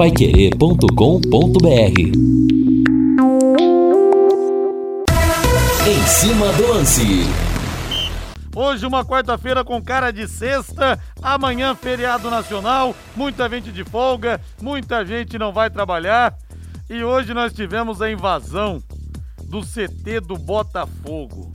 [0.00, 2.00] paiquerê.com.br
[5.86, 7.02] Em cima do lance.
[8.56, 15.04] Hoje, uma quarta-feira com cara de sexta, amanhã, feriado nacional, muita gente de folga, muita
[15.04, 16.34] gente não vai trabalhar.
[16.88, 18.82] E hoje nós tivemos a invasão
[19.44, 21.52] do CT do Botafogo.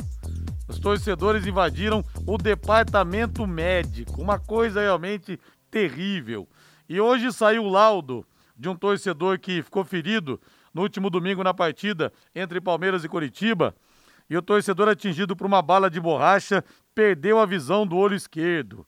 [0.68, 5.39] Os torcedores invadiram o departamento médico, uma coisa realmente
[5.71, 6.48] terrível.
[6.88, 8.23] E hoje saiu o laudo
[8.57, 10.39] de um torcedor que ficou ferido
[10.73, 13.75] no último domingo na partida entre Palmeiras e Curitiba.
[14.29, 16.63] E o torcedor atingido por uma bala de borracha
[16.93, 18.86] perdeu a visão do olho esquerdo.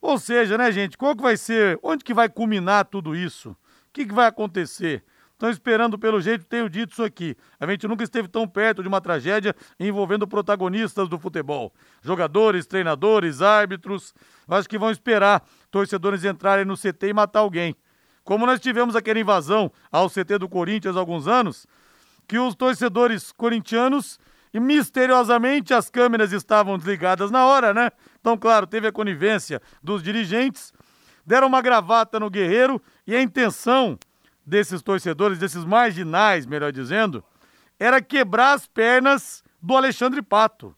[0.00, 3.50] Ou seja, né, gente, qual que vai ser, onde que vai culminar tudo isso?
[3.50, 3.56] O
[3.92, 5.02] que, que vai acontecer?
[5.38, 7.36] Estão esperando pelo jeito, tenho dito isso aqui.
[7.60, 11.72] A gente nunca esteve tão perto de uma tragédia envolvendo protagonistas do futebol.
[12.02, 14.12] Jogadores, treinadores, árbitros.
[14.48, 17.76] Acho que vão esperar torcedores entrarem no CT e matar alguém.
[18.28, 21.66] Como nós tivemos aquela invasão ao CT do Corinthians há alguns anos,
[22.26, 24.20] que os torcedores corintianos
[24.52, 27.90] e misteriosamente as câmeras estavam desligadas na hora, né?
[28.20, 30.74] Então, claro, teve a conivência dos dirigentes,
[31.24, 33.98] deram uma gravata no guerreiro e a intenção
[34.44, 37.24] desses torcedores, desses marginais, melhor dizendo,
[37.80, 40.76] era quebrar as pernas do Alexandre Pato.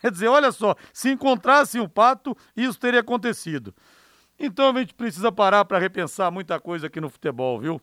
[0.00, 3.74] Quer dizer, olha só, se encontrassem o Pato, isso teria acontecido.
[4.44, 7.80] Então a gente precisa parar para repensar muita coisa aqui no futebol, viu?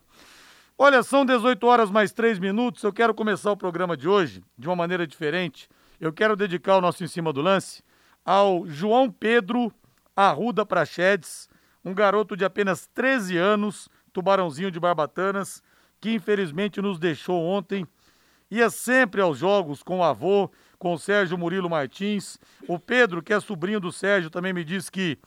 [0.78, 2.84] Olha, são 18 horas mais 3 minutos.
[2.84, 5.70] Eu quero começar o programa de hoje de uma maneira diferente.
[6.02, 7.82] Eu quero dedicar o nosso em cima do lance
[8.26, 9.72] ao João Pedro
[10.14, 11.48] Arruda Prachedes,
[11.84, 15.64] um garoto de apenas 13 anos, Tubarãozinho de Barbatanas,
[16.02, 17.88] que infelizmente nos deixou ontem.
[18.52, 22.38] Ia sempre aos jogos com o avô, com o Sérgio Murilo Martins.
[22.68, 25.18] O Pedro, que é sobrinho do Sérgio, também me disse que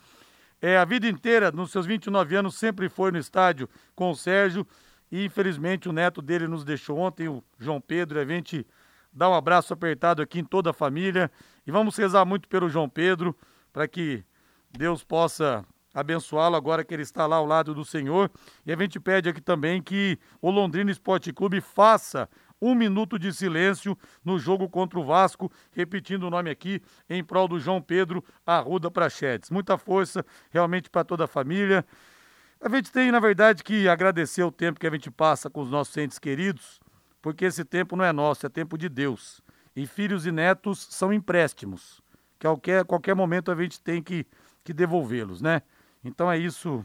[0.62, 4.64] é, a vida inteira, nos seus 29 anos, sempre foi no estádio com o Sérgio.
[5.10, 8.20] E infelizmente o neto dele nos deixou ontem, o João Pedro.
[8.20, 8.64] A gente
[9.12, 11.28] dá um abraço apertado aqui em toda a família.
[11.66, 13.36] E vamos rezar muito pelo João Pedro,
[13.72, 14.24] para que
[14.70, 18.30] Deus possa abençoá-lo agora que ele está lá ao lado do Senhor.
[18.64, 22.28] E a gente pede aqui também que o Londrina Esporte Clube faça
[22.62, 26.80] um minuto de silêncio no jogo contra o Vasco, repetindo o nome aqui,
[27.10, 29.50] em prol do João Pedro Arruda Prachetes.
[29.50, 31.84] Muita força realmente para toda a família.
[32.60, 35.70] A gente tem, na verdade, que agradecer o tempo que a gente passa com os
[35.70, 36.80] nossos entes queridos,
[37.20, 39.42] porque esse tempo não é nosso, é tempo de Deus.
[39.74, 42.00] E filhos e netos são empréstimos,
[42.38, 44.24] que a qualquer, qualquer momento a gente tem que,
[44.62, 45.62] que devolvê-los, né?
[46.04, 46.84] Então é isso,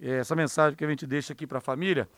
[0.00, 2.08] é essa mensagem que a gente deixa aqui para a família.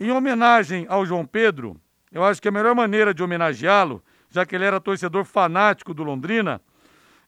[0.00, 1.78] Em homenagem ao João Pedro,
[2.12, 6.02] eu acho que a melhor maneira de homenageá-lo, já que ele era torcedor fanático do
[6.02, 6.60] Londrina,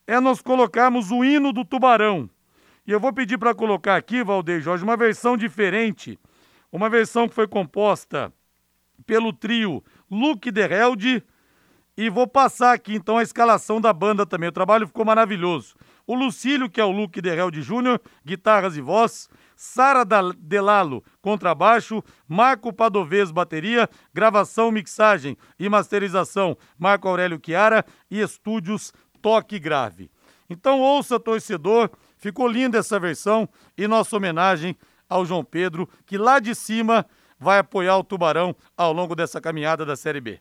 [0.07, 2.29] é nós colocarmos o hino do Tubarão.
[2.87, 6.19] E eu vou pedir para colocar aqui, Valdeir Jorge, uma versão diferente,
[6.71, 8.33] uma versão que foi composta
[9.07, 11.23] pelo trio Luke Derrelde,
[11.97, 14.49] e vou passar aqui então a escalação da banda também.
[14.49, 15.75] O trabalho ficou maravilhoso
[16.07, 20.05] o Lucílio, que é o Luke Derrelde Júnior, guitarras e voz, Sara
[20.39, 29.59] Delalo, contrabaixo, Marco Padovez, bateria, gravação, mixagem e masterização, Marco Aurélio Chiara e estúdios Toque
[29.59, 30.11] Grave.
[30.49, 34.77] Então ouça, torcedor, ficou linda essa versão e nossa homenagem
[35.09, 37.07] ao João Pedro, que lá de cima
[37.39, 40.41] vai apoiar o Tubarão ao longo dessa caminhada da Série B.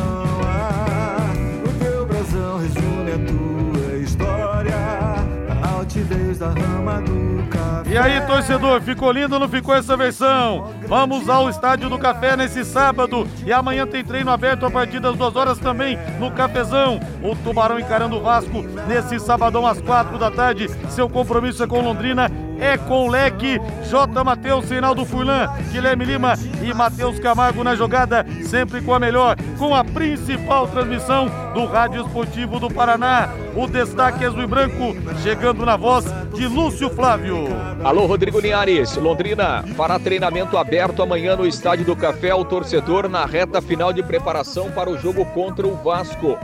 [8.01, 10.73] aí, torcedor, ficou lindo ou não ficou essa versão?
[10.87, 15.15] Vamos ao Estádio do Café nesse sábado e amanhã tem treino aberto a partir das
[15.15, 16.99] duas horas também no Cafezão.
[17.21, 20.67] O Tubarão encarando o Vasco nesse sabadão às quatro da tarde.
[20.89, 22.29] Seu compromisso é com Londrina
[22.61, 23.59] é com o leque.
[23.89, 24.23] J.
[24.23, 29.75] Matheus, Reinaldo Furlan, Guilherme Lima e Matheus Camargo na jogada, sempre com a melhor, com
[29.75, 33.29] a principal transmissão do Rádio Esportivo do Paraná.
[33.55, 36.05] O destaque é azul e branco, chegando na voz
[36.35, 37.47] de Lúcio Flávio.
[37.83, 38.95] Alô, Rodrigo Linhares.
[38.95, 44.03] Londrina fará treinamento aberto amanhã no Estádio do Café ao torcedor na reta final de
[44.03, 46.37] preparação para o jogo contra o Vasco.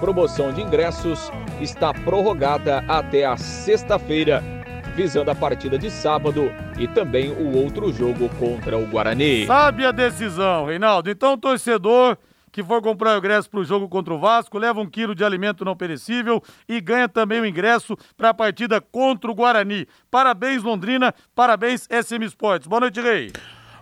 [0.00, 1.30] Promoção de ingressos
[1.60, 4.59] está prorrogada até a sexta-feira
[5.00, 9.46] visando a partida de sábado e também o outro jogo contra o Guarani.
[9.46, 11.08] Sabe a decisão, Reinaldo?
[11.08, 12.18] Então, torcedor
[12.52, 15.24] que for comprar o ingresso para o jogo contra o Vasco, leva um quilo de
[15.24, 19.86] alimento não perecível e ganha também o ingresso para a partida contra o Guarani.
[20.10, 22.66] Parabéns, Londrina, parabéns, SM Sports.
[22.66, 23.32] Boa noite, Rei.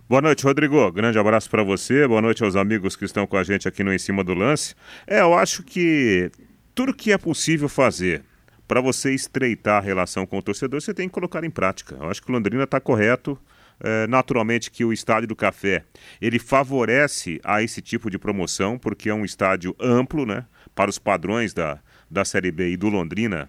[0.08, 0.92] Boa noite, Rodrigo.
[0.92, 2.06] Grande abraço para você.
[2.06, 4.76] Boa noite aos amigos que estão com a gente aqui no Em Cima do Lance.
[5.04, 6.30] É, eu acho que
[6.76, 8.22] tudo que é possível fazer
[8.68, 11.96] para você estreitar a relação com o torcedor, você tem que colocar em prática.
[11.98, 13.38] Eu acho que o Londrina está correto.
[13.80, 15.84] É, naturalmente que o Estádio do Café
[16.20, 20.44] ele favorece a esse tipo de promoção, porque é um estádio amplo, né?
[20.74, 21.78] Para os padrões da,
[22.10, 23.48] da Série B e do Londrina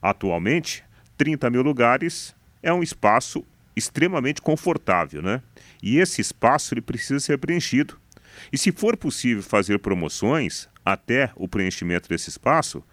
[0.00, 0.84] atualmente,
[1.18, 3.44] 30 mil lugares é um espaço
[3.74, 5.42] extremamente confortável, né?
[5.82, 7.98] E esse espaço ele precisa ser preenchido.
[8.52, 12.84] E se for possível fazer promoções até o preenchimento desse espaço,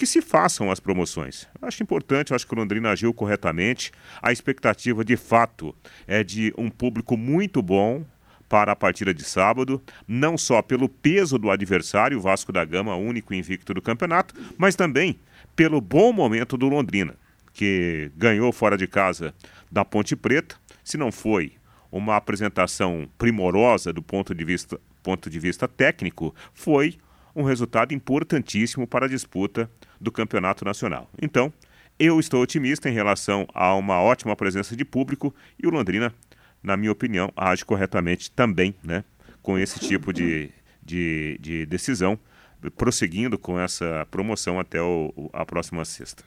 [0.00, 1.46] que se façam as promoções.
[1.60, 3.92] Eu acho importante, eu acho que o Londrina agiu corretamente.
[4.22, 5.76] A expectativa de fato
[6.06, 8.02] é de um público muito bom
[8.48, 12.96] para a partida de sábado, não só pelo peso do adversário, o Vasco da Gama,
[12.96, 15.20] único invicto do campeonato, mas também
[15.54, 17.14] pelo bom momento do Londrina,
[17.52, 19.34] que ganhou fora de casa
[19.70, 21.52] da Ponte Preta, se não foi
[21.92, 26.96] uma apresentação primorosa do ponto de vista, ponto de vista técnico, foi
[27.36, 29.70] um resultado importantíssimo para a disputa
[30.00, 31.08] do campeonato nacional.
[31.20, 31.52] Então,
[31.98, 36.14] eu estou otimista em relação a uma ótima presença de público e o Londrina,
[36.62, 39.04] na minha opinião, age corretamente também, né,
[39.42, 40.50] com esse tipo de,
[40.82, 42.18] de, de decisão,
[42.76, 46.24] prosseguindo com essa promoção até o, a próxima sexta.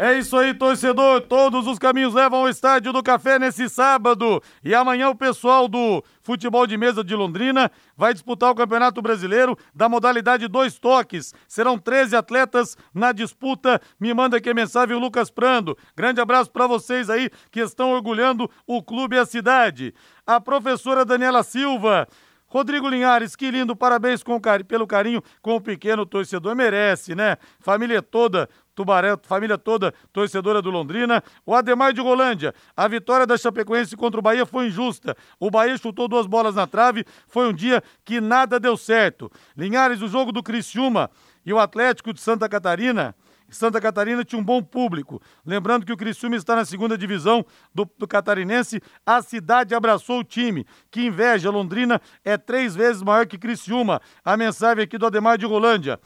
[0.00, 1.22] É isso aí, torcedor.
[1.22, 4.40] Todos os caminhos levam ao Estádio do Café nesse sábado.
[4.62, 9.58] E amanhã o pessoal do futebol de mesa de Londrina vai disputar o Campeonato Brasileiro
[9.74, 11.34] da modalidade dois toques.
[11.48, 13.80] Serão 13 atletas na disputa.
[13.98, 15.76] Me manda aqui a mensagem o Lucas Prando.
[15.96, 19.92] Grande abraço para vocês aí que estão orgulhando o clube e a cidade.
[20.24, 22.06] A professora Daniela Silva.
[22.48, 27.36] Rodrigo Linhares, que lindo, parabéns com, pelo carinho com o pequeno torcedor, merece, né?
[27.60, 31.22] Família toda Tubarão, família toda torcedora do Londrina.
[31.44, 35.16] O Ademar de Rolândia, a vitória da Chapecoense contra o Bahia foi injusta.
[35.38, 39.30] O Bahia chutou duas bolas na trave, foi um dia que nada deu certo.
[39.56, 41.10] Linhares, o jogo do Criciúma
[41.44, 43.14] e o Atlético de Santa Catarina.
[43.48, 45.20] Santa Catarina tinha um bom público.
[45.44, 50.24] Lembrando que o Criciúma está na segunda divisão do, do, catarinense, a cidade abraçou o
[50.24, 50.66] time.
[50.90, 54.00] Que inveja, Londrina é três vezes maior que Criciúma.
[54.24, 55.98] A mensagem aqui do Ademar de Rolândia.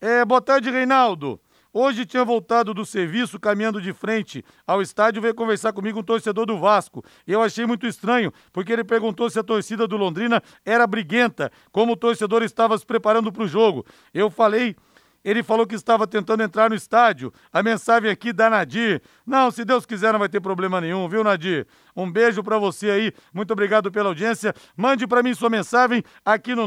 [0.00, 1.40] É, boa tarde, Reinaldo.
[1.74, 6.44] Hoje tinha voltado do serviço, caminhando de frente ao estádio, veio conversar comigo um torcedor
[6.44, 7.02] do Vasco.
[7.26, 11.94] Eu achei muito estranho, porque ele perguntou se a torcida do Londrina era briguenta, como
[11.94, 13.86] o torcedor estava se preparando para o jogo.
[14.12, 14.76] Eu falei
[15.24, 17.32] ele falou que estava tentando entrar no estádio.
[17.52, 19.02] A mensagem aqui da Nadir.
[19.26, 21.66] Não, se Deus quiser, não vai ter problema nenhum, viu, Nadir?
[21.94, 23.12] Um beijo para você aí.
[23.32, 24.54] Muito obrigado pela audiência.
[24.76, 26.66] Mande para mim sua mensagem aqui no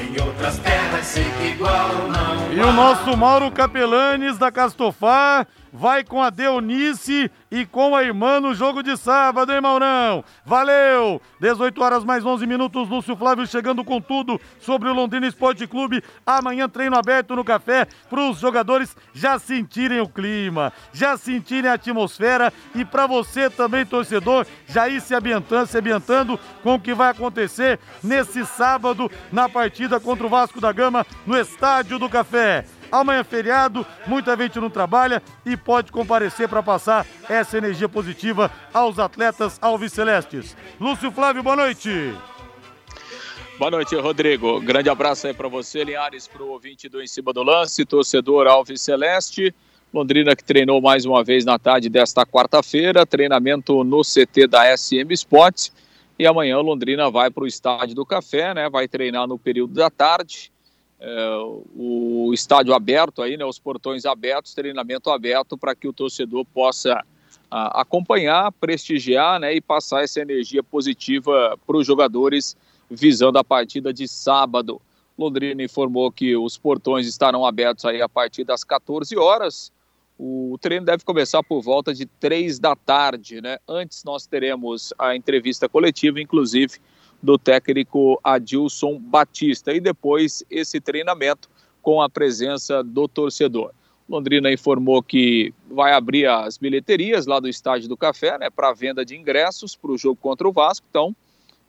[0.00, 6.04] Em outras terras sei que igual não E o nosso Mauro Capelanes da Castofar vai
[6.04, 10.24] com a Deonice e com a irmã no jogo de sábado, hein, Maurão?
[10.44, 11.20] Valeu!
[11.40, 16.02] 18 horas mais 11 minutos, Lúcio Flávio chegando com tudo sobre o Londrina Esporte Clube.
[16.26, 21.74] Amanhã treino aberto no café para os jogadores já sentirem o clima, já sentirem a
[21.74, 26.94] atmosfera e para você também, torcedor, já ir se ambientando, se ambientando com o que
[26.94, 32.64] vai acontecer nesse sábado na partida contra o Vasco da Gama no Estádio do Café.
[32.90, 38.50] Amanhã é feriado, muita gente não trabalha e pode comparecer para passar essa energia positiva
[38.72, 40.56] aos atletas Alves Celestes.
[40.80, 42.14] Lúcio Flávio, boa noite.
[43.58, 44.60] Boa noite, Rodrigo.
[44.60, 48.46] Grande abraço aí para você, Linhares, para o ouvinte do Em Cima do Lance, torcedor
[48.46, 49.54] Alves Celeste.
[49.92, 55.12] Londrina que treinou mais uma vez na tarde desta quarta-feira, treinamento no CT da SM
[55.12, 55.72] Sports.
[56.18, 58.68] E amanhã Londrina vai para o Estádio do Café, né?
[58.70, 60.52] Vai treinar no período da tarde
[61.00, 61.38] é,
[61.76, 67.04] o estádio aberto aí, né, os portões abertos, treinamento aberto para que o torcedor possa
[67.50, 72.56] a, acompanhar, prestigiar, né, e passar essa energia positiva para os jogadores
[72.90, 74.80] visando a partida de sábado.
[75.16, 79.72] Londrina informou que os portões estarão abertos aí a partir das 14 horas.
[80.18, 83.58] O treino deve começar por volta de 3 da tarde, né?
[83.68, 86.78] Antes nós teremos a entrevista coletiva, inclusive
[87.22, 91.48] do técnico Adilson Batista e depois esse treinamento
[91.82, 93.72] com a presença do torcedor.
[94.08, 99.04] Londrina informou que vai abrir as bilheterias lá do Estádio do Café, né, para venda
[99.04, 100.86] de ingressos para o jogo contra o Vasco.
[100.88, 101.14] Então,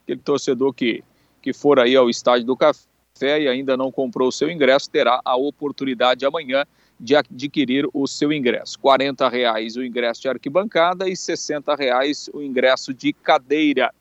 [0.02, 1.04] aquele torcedor que,
[1.42, 5.20] que for aí ao Estádio do Café e ainda não comprou o seu ingresso, terá
[5.22, 6.64] a oportunidade amanhã
[6.98, 8.78] de adquirir o seu ingresso.
[8.82, 13.92] R$ reais o ingresso de arquibancada e R$ reais o ingresso de cadeira.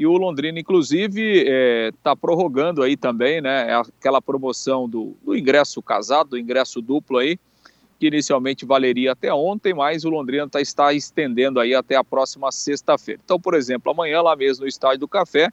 [0.00, 1.42] E o Londrina, inclusive,
[1.90, 3.74] está é, prorrogando aí também, né?
[3.74, 7.38] Aquela promoção do, do ingresso casado, do ingresso duplo aí,
[7.98, 12.50] que inicialmente valeria até ontem, mas o Londrina tá, está estendendo aí até a próxima
[12.50, 13.20] sexta-feira.
[13.22, 15.52] Então, por exemplo, amanhã lá mesmo no Estádio do Café,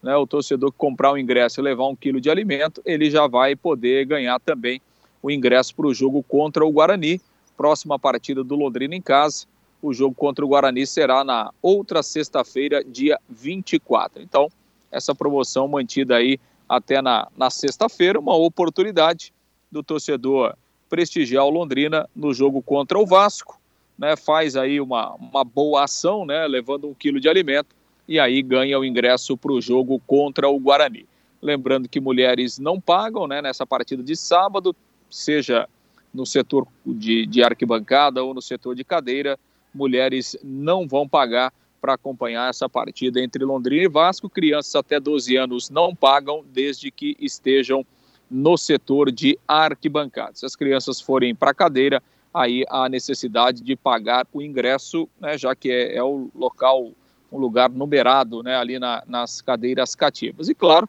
[0.00, 3.26] né, o torcedor que comprar um ingresso e levar um quilo de alimento, ele já
[3.26, 4.80] vai poder ganhar também
[5.20, 7.20] o ingresso para o jogo contra o Guarani,
[7.56, 9.44] próxima partida do Londrina em casa.
[9.80, 14.22] O jogo contra o Guarani será na outra sexta-feira, dia 24.
[14.22, 14.48] Então,
[14.90, 19.32] essa promoção mantida aí até na, na sexta-feira, uma oportunidade
[19.70, 20.54] do torcedor
[20.88, 23.58] prestigiar o Londrina no jogo contra o Vasco,
[23.98, 24.16] né?
[24.16, 26.46] Faz aí uma, uma boa ação, né?
[26.46, 27.74] Levando um quilo de alimento
[28.06, 31.06] e aí ganha o ingresso para o jogo contra o Guarani.
[31.40, 33.42] Lembrando que mulheres não pagam, né?
[33.42, 34.74] Nessa partida de sábado,
[35.10, 35.68] seja
[36.12, 39.38] no setor de, de arquibancada ou no setor de cadeira,
[39.74, 44.28] mulheres não vão pagar para acompanhar essa partida entre Londrina e Vasco.
[44.28, 47.84] Crianças até 12 anos não pagam desde que estejam
[48.30, 50.32] no setor de arquibancada.
[50.34, 55.38] Se as crianças forem para a cadeira, aí há necessidade de pagar o ingresso, né,
[55.38, 56.90] já que é, é o local,
[57.32, 60.48] um lugar numerado né, ali na, nas cadeiras cativas.
[60.48, 60.88] E claro,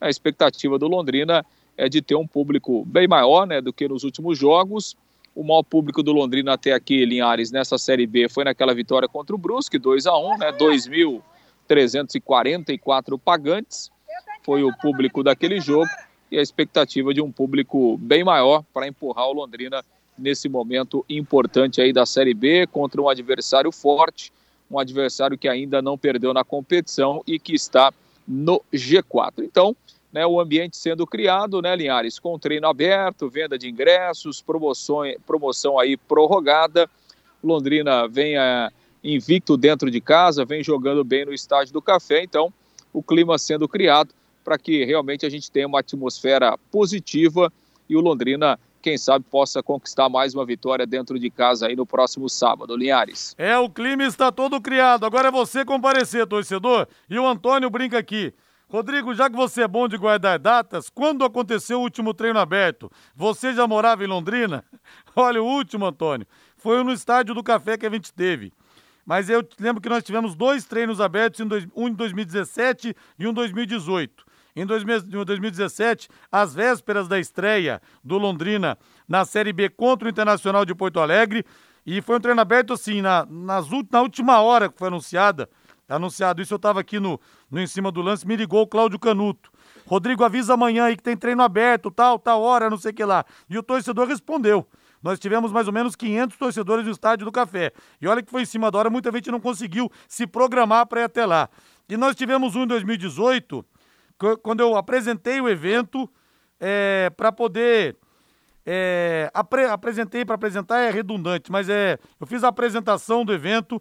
[0.00, 1.44] a expectativa do Londrina
[1.76, 4.96] é de ter um público bem maior né, do que nos últimos jogos
[5.38, 9.36] o maior público do Londrina até aqui, Linhares, nessa Série B foi naquela vitória contra
[9.36, 10.52] o Brusque, 2 a 1 né?
[11.68, 13.88] 2.344 pagantes
[14.42, 15.88] foi o público daquele jogo
[16.28, 19.84] e a expectativa de um público bem maior para empurrar o Londrina
[20.18, 24.32] nesse momento importante aí da Série B contra um adversário forte,
[24.68, 27.92] um adversário que ainda não perdeu na competição e que está
[28.26, 29.44] no G4.
[29.44, 29.76] Então,
[30.12, 35.78] né, o ambiente sendo criado, né, Linhares, com treino aberto, venda de ingressos, promoção, promoção
[35.78, 36.88] aí prorrogada.
[37.42, 38.70] Londrina vem é,
[39.02, 42.52] invicto dentro de casa, vem jogando bem no estádio do Café, então
[42.92, 44.10] o clima sendo criado
[44.42, 47.52] para que realmente a gente tenha uma atmosfera positiva
[47.88, 51.84] e o Londrina quem sabe possa conquistar mais uma vitória dentro de casa aí no
[51.84, 53.34] próximo sábado, Linhares.
[53.36, 55.04] É, o clima está todo criado.
[55.04, 56.86] Agora é você comparecer, torcedor.
[57.10, 58.32] E o Antônio brinca aqui.
[58.70, 62.92] Rodrigo, já que você é bom de guardar datas, quando aconteceu o último treino aberto?
[63.16, 64.62] Você já morava em Londrina?
[65.16, 68.52] Olha, o último, Antônio, foi no estádio do Café que a gente teve.
[69.06, 71.40] Mas eu lembro que nós tivemos dois treinos abertos,
[71.74, 74.26] um em 2017 e um em 2018.
[74.54, 78.76] Em 2017, às vésperas da estreia do Londrina
[79.08, 81.42] na Série B contra o Internacional de Porto Alegre,
[81.86, 85.48] e foi um treino aberto assim, na, nas, na última hora que foi anunciada,
[85.96, 88.98] anunciado isso, eu estava aqui no, no Em Cima do Lance, me ligou o Cláudio
[88.98, 89.50] Canuto.
[89.86, 93.04] Rodrigo, avisa amanhã aí que tem treino aberto, tal, tal hora, não sei o que
[93.04, 93.24] lá.
[93.48, 94.66] E o torcedor respondeu.
[95.02, 97.72] Nós tivemos mais ou menos 500 torcedores no Estádio do Café.
[98.00, 101.00] E olha que foi em cima da hora, muita gente não conseguiu se programar para
[101.00, 101.48] ir até lá.
[101.88, 103.64] E nós tivemos um em 2018,
[104.42, 106.10] quando eu apresentei o evento
[106.60, 107.96] é, para poder
[108.66, 113.80] é, apre, apresentei para apresentar é redundante, mas é, eu fiz a apresentação do evento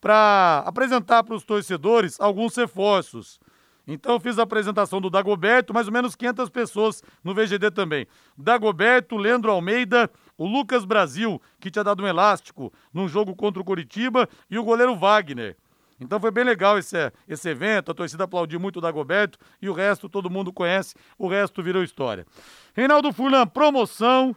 [0.00, 3.40] para apresentar para os torcedores alguns reforços.
[3.86, 8.06] Então eu fiz a apresentação do Dagoberto, mais ou menos 500 pessoas no VGD também.
[8.36, 13.64] Dagoberto, Leandro Almeida, o Lucas Brasil, que tinha dado um elástico num jogo contra o
[13.64, 15.56] Coritiba, e o goleiro Wagner.
[16.00, 19.72] Então foi bem legal esse, esse evento, a torcida aplaudiu muito o Dagoberto e o
[19.72, 22.26] resto todo mundo conhece, o resto virou história.
[22.74, 24.36] Reinaldo Fulan, promoção,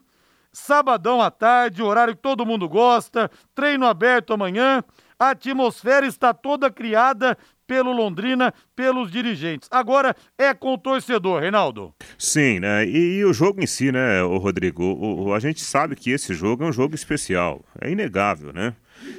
[0.54, 4.84] sabadão à tarde, horário que todo mundo gosta, treino aberto amanhã,
[5.20, 9.70] a atmosfera está toda criada pelo Londrina, pelos dirigentes.
[9.70, 11.94] Agora é com o torcedor, Reinaldo.
[12.18, 12.84] Sim, né?
[12.88, 14.84] E, e o jogo em si, né, o Rodrigo?
[14.84, 17.64] O, o, a gente sabe que esse jogo é um jogo especial.
[17.80, 18.74] É inegável, né?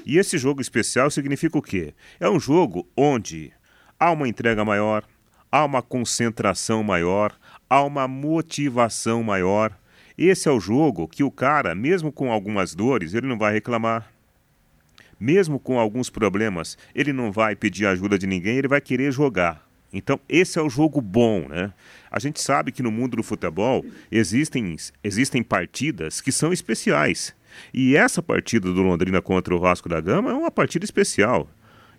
[0.05, 1.95] E esse jogo especial significa o quê?
[2.19, 3.53] É um jogo onde
[3.99, 5.05] há uma entrega maior,
[5.53, 7.33] há uma concentração maior,
[7.69, 9.79] há uma motivação maior.
[10.19, 14.11] Esse é o jogo que o cara, mesmo com algumas dores, ele não vai reclamar.
[15.21, 19.69] Mesmo com alguns problemas, ele não vai pedir ajuda de ninguém, ele vai querer jogar.
[19.93, 21.73] Então, esse é o jogo bom, né?
[22.11, 27.35] A gente sabe que no mundo do futebol existem, existem partidas que são especiais.
[27.75, 31.49] E essa partida do Londrina contra o Vasco da Gama é uma partida especial.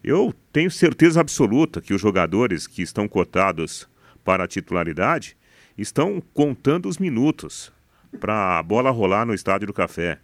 [0.03, 3.87] Eu tenho certeza absoluta que os jogadores que estão cotados
[4.23, 5.37] para a titularidade
[5.77, 7.71] estão contando os minutos
[8.19, 10.17] para a bola rolar no Estádio do Café.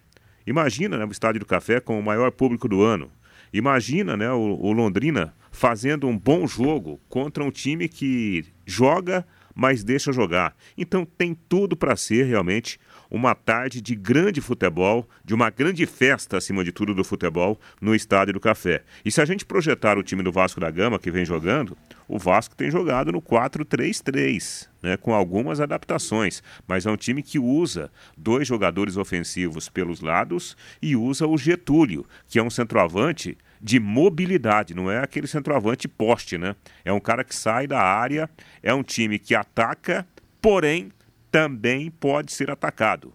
[0.48, 3.10] Imagina né, o Estádio do Café com o maior público do ano.
[3.52, 9.84] Imagina né, o, o Londrina fazendo um bom jogo contra um time que joga, mas
[9.84, 10.56] deixa jogar.
[10.76, 16.36] Então tem tudo para ser realmente uma tarde de grande futebol, de uma grande festa,
[16.36, 18.82] acima de tudo, do futebol no Estádio do Café.
[19.04, 22.18] E se a gente projetar o time do Vasco da Gama, que vem jogando, o
[22.18, 27.90] Vasco tem jogado no 4-3-3, né, com algumas adaptações, mas é um time que usa
[28.16, 34.74] dois jogadores ofensivos pelos lados e usa o Getúlio, que é um centroavante de mobilidade,
[34.74, 36.54] não é aquele centroavante poste, né?
[36.84, 38.30] É um cara que sai da área,
[38.62, 40.06] é um time que ataca,
[40.40, 40.92] porém
[41.30, 43.12] também pode ser atacado.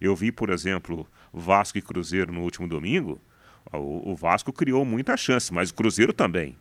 [0.00, 3.20] Eu vi, por exemplo, Vasco e Cruzeiro no último domingo.
[3.72, 6.56] O, Vasco criou muita chance, mas o Cruzeiro também.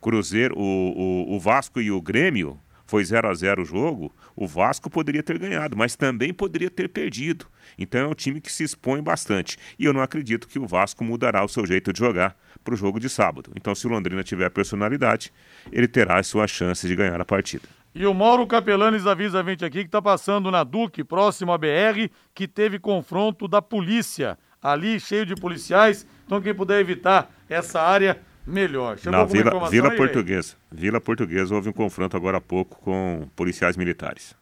[0.00, 4.46] Cruzeiro, o, o, o Vasco e o Grêmio foi 0 a 0 o jogo, o
[4.46, 7.46] Vasco poderia ter ganhado, mas também poderia ter perdido.
[7.76, 9.58] Então é um time que se expõe bastante.
[9.78, 12.76] E eu não acredito que o Vasco mudará o seu jeito de jogar para o
[12.76, 13.52] jogo de sábado.
[13.56, 15.32] Então, se o Londrina tiver personalidade,
[15.70, 17.68] ele terá as suas chances de ganhar a partida.
[17.98, 21.56] E o Mauro Capelanes avisa a gente aqui que está passando na Duque, próximo à
[21.56, 24.36] BR, que teve confronto da polícia.
[24.62, 26.06] Ali, cheio de policiais.
[26.26, 28.98] Então, quem puder evitar essa área, melhor.
[28.98, 30.56] Chegou na Vila, Vila Portuguesa.
[30.70, 34.36] Vila Portuguesa houve um confronto agora há pouco com policiais militares.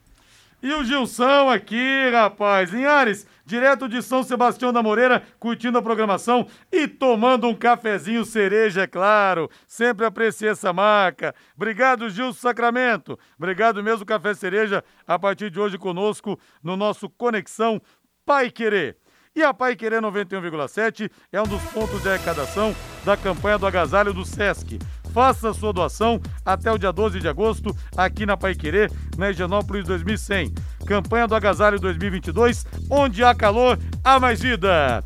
[0.64, 2.70] E o Gilson aqui, rapaz.
[2.70, 8.84] Linhares, direto de São Sebastião da Moreira, curtindo a programação e tomando um cafezinho cereja,
[8.84, 9.50] é claro.
[9.66, 11.34] Sempre apreciei essa marca.
[11.54, 13.18] Obrigado, Gilson Sacramento.
[13.36, 17.78] Obrigado mesmo, Café Cereja, a partir de hoje conosco no nosso Conexão
[18.24, 18.96] Pai Querer.
[19.36, 22.74] E a Pai Querer 91,7 é um dos pontos de arrecadação
[23.04, 24.78] da campanha do agasalho do Sesc.
[25.14, 30.52] Faça sua doação até o dia 12 de agosto aqui na Paiquerê, na Higienópolis 2100.
[30.84, 35.04] Campanha do Agasalho 2022, onde há calor, há mais vida.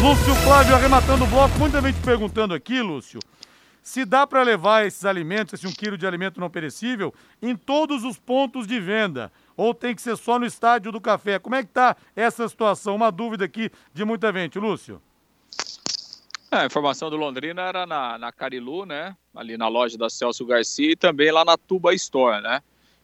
[0.00, 3.18] Lúcio Flávio arrematando o bloco, muita gente perguntando aqui, Lúcio,
[3.82, 8.04] se dá para levar esses alimentos, esse um quilo de alimento não perecível, em todos
[8.04, 11.40] os pontos de venda ou tem que ser só no estádio do café?
[11.40, 12.94] Como é que está essa situação?
[12.94, 15.02] Uma dúvida aqui de muita gente, Lúcio.
[16.52, 19.16] É, a informação do Londrina era na, na Carilu, né?
[19.36, 22.60] Ali na loja da Celso Garcia e também lá na Tuba Store, né?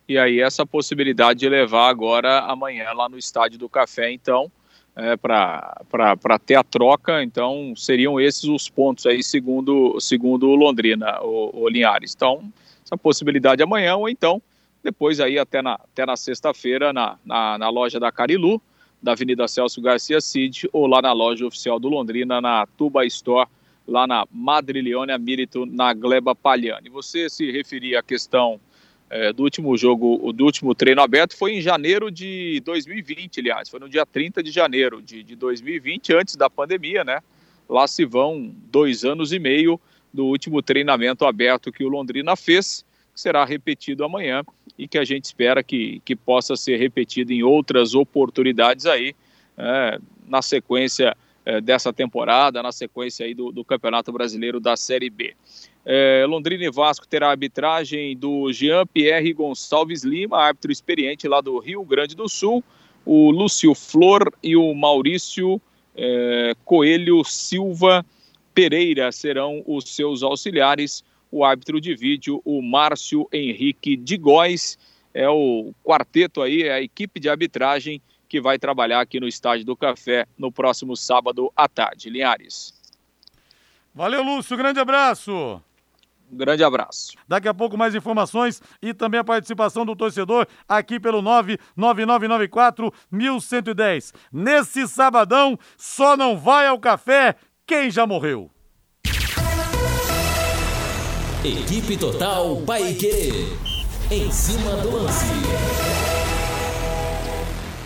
[0.09, 4.51] E aí essa possibilidade de levar agora amanhã lá no Estádio do Café, então,
[4.97, 11.21] é, para ter a troca, então seriam esses os pontos aí, segundo, segundo o Londrina,
[11.23, 12.15] o, o Linhares.
[12.17, 12.53] Então,
[12.85, 14.43] essa possibilidade amanhã, ou então,
[14.83, 18.61] depois aí até na, até na sexta-feira na, na, na loja da Carilu,
[19.07, 23.49] da Avenida Celso Garcia Cid ou lá na loja oficial do Londrina, na Tuba Store,
[23.87, 26.91] lá na Madrilhone Mirito, na Gleba Palhani.
[26.91, 28.59] Você se referia à questão
[29.09, 33.79] é, do último jogo, do último treino aberto, foi em janeiro de 2020, aliás, foi
[33.79, 37.21] no dia 30 de janeiro de, de 2020, antes da pandemia, né?
[37.69, 39.81] Lá se vão dois anos e meio
[40.13, 42.85] do último treinamento aberto que o Londrina fez,
[43.17, 44.45] que será repetido amanhã
[44.77, 49.17] e que a gente espera que, que possa ser repetido em outras oportunidades aí,
[49.57, 49.99] é,
[50.29, 55.35] na sequência é, dessa temporada, na sequência aí do, do Campeonato Brasileiro da Série B.
[55.83, 61.59] É, Londrina e Vasco terá a arbitragem do Jean-Pierre Gonçalves Lima, árbitro experiente lá do
[61.59, 62.63] Rio Grande do Sul.
[63.07, 65.59] o Lúcio Flor e o Maurício
[65.97, 68.05] é, Coelho Silva
[68.53, 71.03] Pereira serão os seus auxiliares.
[71.31, 74.79] O árbitro de vídeo, o Márcio Henrique de Góes,
[75.13, 79.65] é o quarteto aí, é a equipe de arbitragem que vai trabalhar aqui no Estádio
[79.65, 82.11] do Café no próximo sábado à tarde.
[82.11, 82.75] Linhares.
[83.95, 84.57] Valeu, Lúcio.
[84.57, 85.63] Grande abraço.
[86.31, 87.13] Um grande abraço.
[87.27, 94.13] Daqui a pouco mais informações e também a participação do torcedor aqui pelo 99994 1110.
[94.33, 98.51] Nesse sabadão, só não vai ao café quem já morreu.
[101.45, 103.31] Equipe Total Paique.
[104.11, 105.27] Em cima do lance.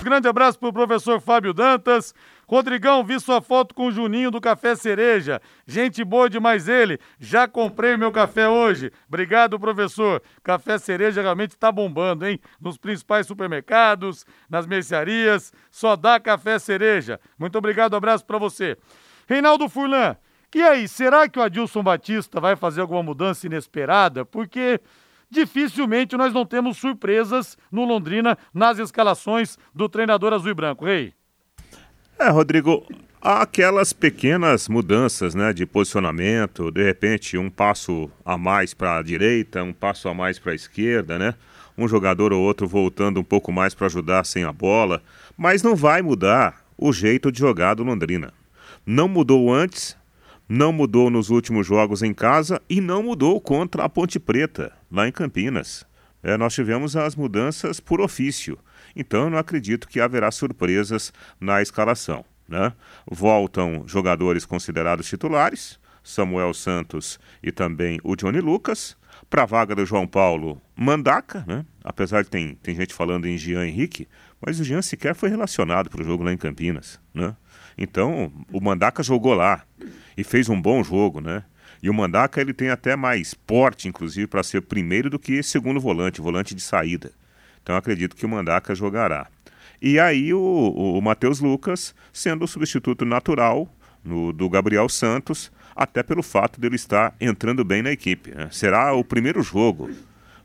[0.02, 2.14] Grande abraço pro professor Fábio Dantas.
[2.46, 5.42] Rodrigão, vi sua foto com o Juninho do Café Cereja.
[5.66, 6.98] Gente boa demais ele.
[7.18, 8.90] Já comprei meu café hoje.
[9.08, 10.22] Obrigado, professor.
[10.42, 12.40] Café Cereja realmente tá bombando, hein?
[12.60, 15.52] Nos principais supermercados, nas mercearias.
[15.70, 17.20] Só dá café cereja.
[17.38, 18.76] Muito obrigado, abraço para você.
[19.28, 20.16] Reinaldo Furlan,
[20.58, 24.24] e aí, será que o Adilson Batista vai fazer alguma mudança inesperada?
[24.24, 24.80] Porque
[25.30, 30.84] dificilmente nós não temos surpresas no Londrina nas escalações do treinador azul e branco.
[30.84, 31.14] Rei.
[32.18, 32.84] É, Rodrigo,
[33.22, 39.02] há aquelas pequenas mudanças, né, de posicionamento, de repente um passo a mais para a
[39.02, 41.34] direita, um passo a mais para a esquerda, né?
[41.78, 45.00] Um jogador ou outro voltando um pouco mais para ajudar sem a bola,
[45.36, 48.34] mas não vai mudar o jeito de jogar do Londrina.
[48.84, 49.96] Não mudou antes,
[50.50, 55.06] não mudou nos últimos jogos em casa e não mudou contra a Ponte Preta, lá
[55.06, 55.86] em Campinas.
[56.24, 58.58] É, nós tivemos as mudanças por ofício,
[58.96, 62.24] então eu não acredito que haverá surpresas na escalação.
[62.48, 62.72] Né?
[63.08, 68.98] Voltam jogadores considerados titulares, Samuel Santos e também o Johnny Lucas.
[69.28, 71.64] Para a vaga do João Paulo, Mandaca, né?
[71.84, 74.08] apesar de tem, tem gente falando em Jean Henrique,
[74.44, 76.98] mas o Jean sequer foi relacionado para o jogo lá em Campinas.
[77.14, 77.36] Né?
[77.76, 79.62] Então, o Mandaca jogou lá
[80.16, 81.44] e fez um bom jogo, né?
[81.82, 85.80] E o Mandaca ele tem até mais porte, inclusive, para ser primeiro do que segundo
[85.80, 87.10] volante, volante de saída.
[87.62, 89.26] Então acredito que o Mandaca jogará.
[89.80, 93.68] E aí o, o, o Matheus Lucas sendo o substituto natural
[94.04, 98.30] no, do Gabriel Santos, até pelo fato dele estar entrando bem na equipe.
[98.34, 98.48] Né?
[98.50, 99.90] Será o primeiro jogo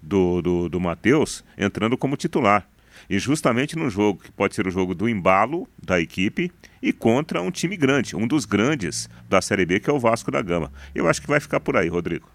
[0.01, 2.65] do, do, do Matheus entrando como titular.
[3.10, 7.41] E justamente no jogo, que pode ser o jogo do embalo da equipe e contra
[7.41, 10.71] um time grande, um dos grandes da Série B, que é o Vasco da Gama.
[10.93, 12.34] Eu acho que vai ficar por aí, Rodrigo.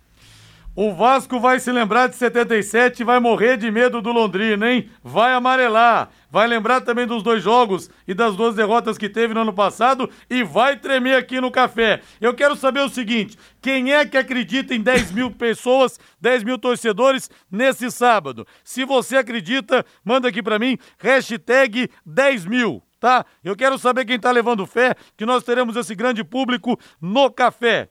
[0.77, 4.89] O Vasco vai se lembrar de 77 e vai morrer de medo do Londrina, hein?
[5.03, 6.11] Vai amarelar.
[6.31, 10.09] Vai lembrar também dos dois jogos e das duas derrotas que teve no ano passado
[10.31, 12.01] e vai tremer aqui no café.
[12.21, 16.57] Eu quero saber o seguinte: quem é que acredita em 10 mil pessoas, 10 mil
[16.57, 18.47] torcedores nesse sábado?
[18.63, 23.25] Se você acredita, manda aqui para mim, hashtag 10 mil tá?
[23.43, 27.89] Eu quero saber quem tá levando fé que nós teremos esse grande público no café.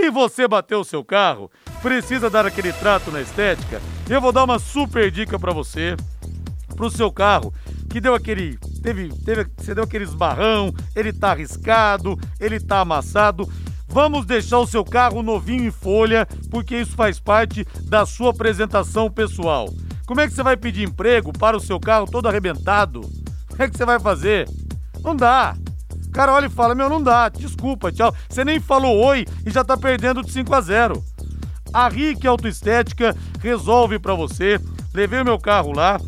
[0.00, 1.50] E você bateu o seu carro?
[1.82, 3.82] Precisa dar aquele trato na estética?
[4.08, 5.96] Eu vou dar uma super dica para você,
[6.76, 7.52] pro seu carro,
[7.90, 13.52] que deu aquele, teve, teve, você deu aquele esbarrão, ele tá arriscado, ele tá amassado.
[13.88, 19.10] Vamos deixar o seu carro novinho em folha, porque isso faz parte da sua apresentação
[19.10, 19.68] pessoal.
[20.06, 23.00] Como é que você vai pedir emprego para o seu carro todo arrebentado?
[23.48, 24.48] Como é que você vai fazer?
[25.02, 25.56] Não dá
[26.10, 28.14] cara olha e fala: Meu, não dá, desculpa, tchau.
[28.28, 31.04] Você nem falou oi e já tá perdendo de 5 a 0.
[31.72, 34.60] A Rick Autoestética resolve para você.
[34.94, 36.00] Levei o meu carro lá,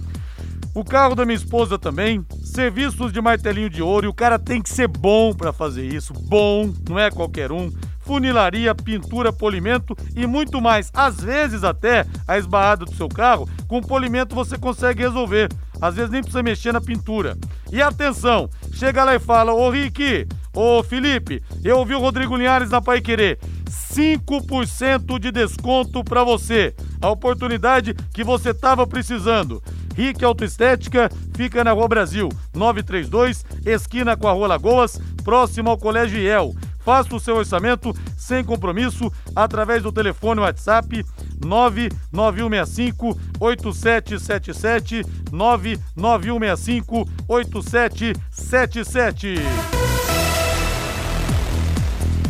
[0.75, 2.25] o carro da minha esposa também.
[2.43, 6.13] Serviços de martelinho de ouro e o cara tem que ser bom para fazer isso.
[6.13, 10.91] Bom, não é qualquer um funilaria, pintura, polimento e muito mais.
[10.93, 15.49] Às vezes até a esbarrada do seu carro, com polimento você consegue resolver.
[15.81, 17.37] Às vezes nem precisa mexer na pintura.
[17.73, 22.71] E atenção, chega lá e fala, ô Rick, ô Felipe, eu ouvi o Rodrigo Linhares
[22.71, 23.39] na Pai Querer.
[23.71, 26.75] 5% de desconto para você.
[27.01, 29.63] A oportunidade que você estava precisando.
[29.97, 36.19] Rick Autoestética fica na Rua Brasil, 932, esquina com a Rua Lagoas, próximo ao Colégio
[36.19, 36.55] IEL.
[36.91, 41.07] Faça o seu orçamento sem compromisso através do telefone WhatsApp
[41.41, 49.37] 99165 8777 99165 8777.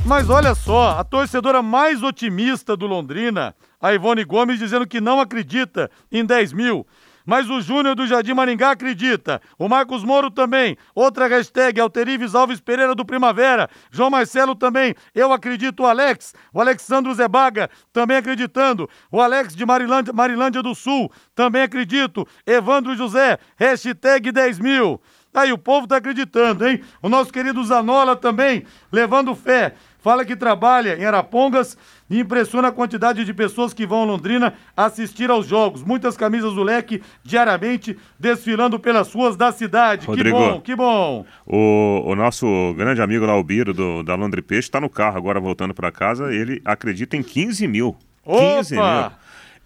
[0.05, 5.21] Mas olha só, a torcedora mais otimista do Londrina, a Ivone Gomes, dizendo que não
[5.21, 6.87] acredita em 10 mil.
[7.25, 9.41] Mas o Júnior do Jardim Maringá acredita.
[9.59, 10.77] O Marcos Moro também.
[10.95, 13.69] Outra hashtag, Alterives Alves Pereira do Primavera.
[13.91, 14.95] João Marcelo também.
[15.15, 16.35] Eu acredito o Alex.
[16.53, 18.89] O Alexandro Zebaga também acreditando.
[19.11, 22.27] O Alex de Marilândia, Marilândia do Sul também acredito.
[22.47, 25.01] Evandro José, hashtag 10 mil.
[25.33, 26.83] Aí o povo tá acreditando, hein?
[27.01, 29.75] O nosso querido Zanola também, levando fé.
[30.01, 31.77] Fala que trabalha em Arapongas
[32.11, 35.85] e impressiona a quantidade de pessoas que vão a Londrina assistir aos jogos.
[35.85, 40.07] Muitas camisas do leque diariamente desfilando pelas ruas da cidade.
[40.07, 41.27] Rodrigo, que bom, que bom.
[41.47, 45.17] O, o nosso grande amigo lá, o Biro, do, da Londre Peixe, está no carro
[45.17, 46.35] agora voltando para casa.
[46.35, 47.97] Ele acredita em 15 mil.
[48.25, 49.01] 15 Opa!
[49.01, 49.11] mil.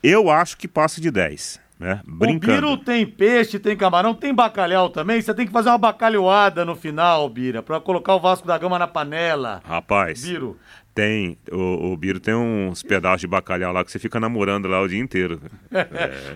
[0.02, 2.00] Eu acho que passa de 10, né?
[2.06, 2.52] Brincando.
[2.68, 5.20] O Biro tem peixe, tem camarão, tem bacalhau também.
[5.20, 8.78] Você tem que fazer uma bacalhoada no final, Bira, pra colocar o Vasco da Gama
[8.78, 9.60] na panela.
[9.64, 10.56] Rapaz, Biro.
[10.94, 11.36] tem.
[11.50, 14.88] O, o Biro tem uns pedaços de bacalhau lá que você fica namorando lá o
[14.88, 15.40] dia inteiro.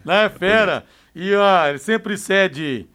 [0.05, 0.85] Não é fera?
[1.15, 2.87] E ó, ele sempre cede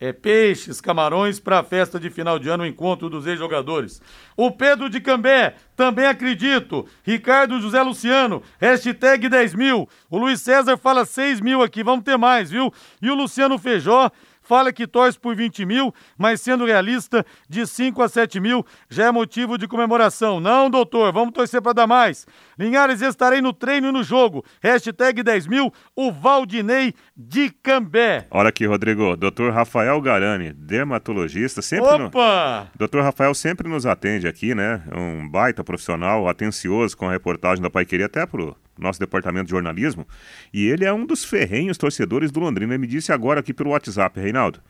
[0.00, 4.00] é, peixes, camarões para a festa de final de ano, o encontro dos ex-jogadores.
[4.34, 6.86] O Pedro de Cambé, também acredito.
[7.04, 9.86] Ricardo José Luciano, hashtag 10 mil.
[10.08, 12.72] O Luiz César fala 6 mil aqui, vamos ter mais, viu?
[13.02, 14.10] E o Luciano Feijó
[14.50, 19.04] fala que torce por 20 mil, mas sendo realista, de 5 a 7 mil já
[19.06, 20.40] é motivo de comemoração.
[20.40, 22.26] Não, doutor, vamos torcer para dar mais.
[22.58, 24.44] Linhares, estarei no treino e no jogo.
[24.60, 28.26] Hashtag 10 mil, o Valdinei de Cambé.
[28.28, 29.16] Olha aqui, Rodrigo.
[29.16, 29.50] Dr.
[29.52, 31.96] Rafael Garani, dermatologista, sempre.
[31.98, 32.66] no- Opa!
[32.76, 32.98] Dr.
[33.02, 34.82] Rafael sempre nos atende aqui, né?
[34.90, 39.50] É Um baita profissional, atencioso com a reportagem da Paiqueria, até pro nosso departamento de
[39.50, 40.06] jornalismo.
[40.52, 42.74] E ele é um dos ferrenhos torcedores do Londrina.
[42.74, 44.60] Ele me disse agora aqui pelo WhatsApp, Reinaldo.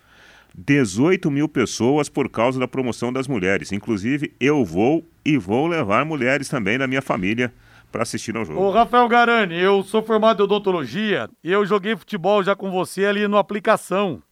[0.54, 3.72] 18 mil pessoas por causa da promoção das mulheres.
[3.72, 7.52] Inclusive, eu vou e vou levar mulheres também da minha família
[7.90, 8.60] para assistir ao jogo.
[8.60, 13.04] Ô, Rafael Garani, eu sou formado em odontologia e eu joguei futebol já com você
[13.04, 14.22] ali no aplicação.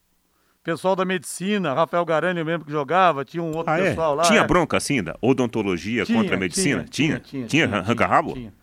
[0.63, 3.89] Pessoal da medicina, Rafael Garani, eu mesmo que jogava, tinha um outro Ah, é?
[3.89, 4.23] pessoal lá.
[4.23, 4.47] Tinha é.
[4.47, 6.85] bronca assim da odontologia contra a medicina?
[6.89, 8.33] Tinha, tinha, tinha, arranca-rabo?
[8.33, 8.53] Tinha, tinha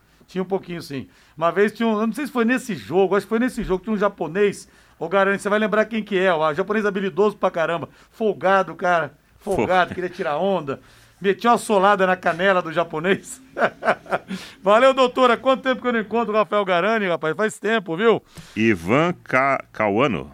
[0.43, 1.09] um pouquinho sim.
[1.37, 3.62] Uma vez tinha um, eu não sei se foi nesse jogo, acho que foi nesse
[3.62, 7.37] jogo, tinha um japonês, ô Garani, você vai lembrar quem que é, ó, japonês habilidoso
[7.37, 10.81] pra caramba, folgado, cara, folgado, Fo- queria tirar onda.
[11.21, 13.41] Metia uma solada na canela do japonês.
[14.62, 15.37] Valeu, doutora.
[15.37, 17.37] Quanto tempo que eu não encontro o Rafael Garani, rapaz?
[17.37, 18.23] Faz tempo, viu?
[18.55, 19.14] Ivan?
[19.25, 19.62] Ca...
[19.73, 20.33] Cavano?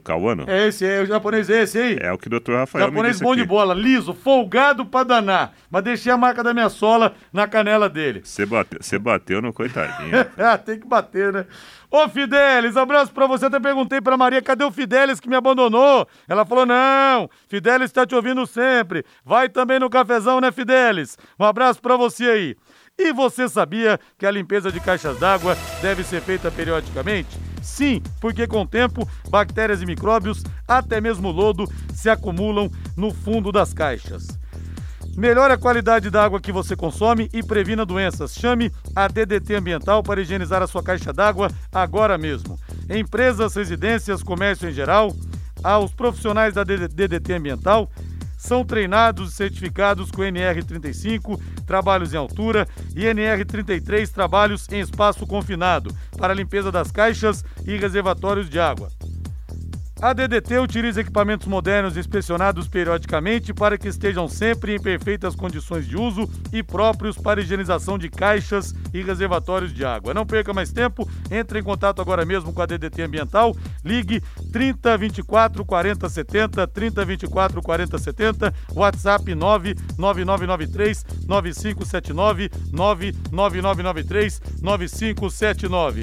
[0.00, 0.44] Cauano?
[0.46, 1.98] É esse, é o japonês esse aí.
[2.00, 3.40] É o que o doutor Rafael me Japonês disse bom aqui.
[3.42, 5.54] de bola, liso, folgado pra danar.
[5.70, 8.20] Mas deixei a marca da minha sola na canela dele.
[8.24, 10.08] Você bateu, bateu no coitadinho.
[10.38, 11.46] Ah, tem que bater, né?
[11.90, 13.46] Ô, Fidelis, abraço pra você.
[13.46, 16.06] Até perguntei pra Maria, cadê o Fidelis que me abandonou?
[16.28, 19.04] Ela falou, não, Fidelis tá te ouvindo sempre.
[19.24, 21.16] Vai também no cafezão, né, Fidelis?
[21.38, 22.56] Um abraço pra você aí.
[22.98, 27.38] E você sabia que a limpeza de caixas d'água deve ser feita periodicamente?
[27.62, 33.52] Sim, porque com o tempo, bactérias e micróbios, até mesmo lodo, se acumulam no fundo
[33.52, 34.26] das caixas.
[35.16, 38.34] Melhore a qualidade da água que você consome e previna doenças.
[38.34, 42.58] Chame a DDT Ambiental para higienizar a sua caixa d'água agora mesmo.
[42.88, 45.12] Empresas, residências, comércio em geral,
[45.62, 47.90] aos profissionais da DDT Ambiental
[48.38, 55.94] são treinados e certificados com NR35, trabalhos em altura, e NR33, trabalhos em espaço confinado,
[56.16, 58.88] para limpeza das caixas e reservatórios de água.
[60.00, 65.96] A DDT utiliza equipamentos modernos inspecionados periodicamente para que estejam sempre em perfeitas condições de
[65.96, 70.14] uso e próprios para higienização de caixas e reservatórios de água.
[70.14, 74.96] Não perca mais tempo, entre em contato agora mesmo com a DDT Ambiental, ligue 30
[74.96, 86.02] 24 40 70, 30 24 40 70, WhatsApp 99993 9579, 99993 9579.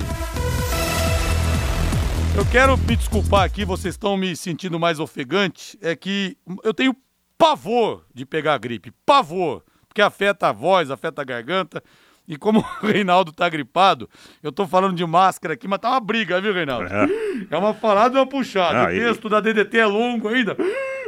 [2.38, 5.78] Eu quero me desculpar aqui, vocês estão me sentindo mais ofegante.
[5.82, 6.94] É que eu tenho
[7.38, 8.92] pavor de pegar gripe.
[9.06, 9.64] Pavor.
[9.88, 11.82] Porque afeta a voz, afeta a garganta.
[12.28, 14.10] E como o Reinaldo tá gripado,
[14.44, 16.88] eu tô falando de máscara aqui, mas tá uma briga, viu, Reinaldo?
[16.94, 17.08] É.
[17.52, 18.84] É uma falada e uma puxada.
[18.84, 20.58] Ah, o e- texto da DDT é longo ainda.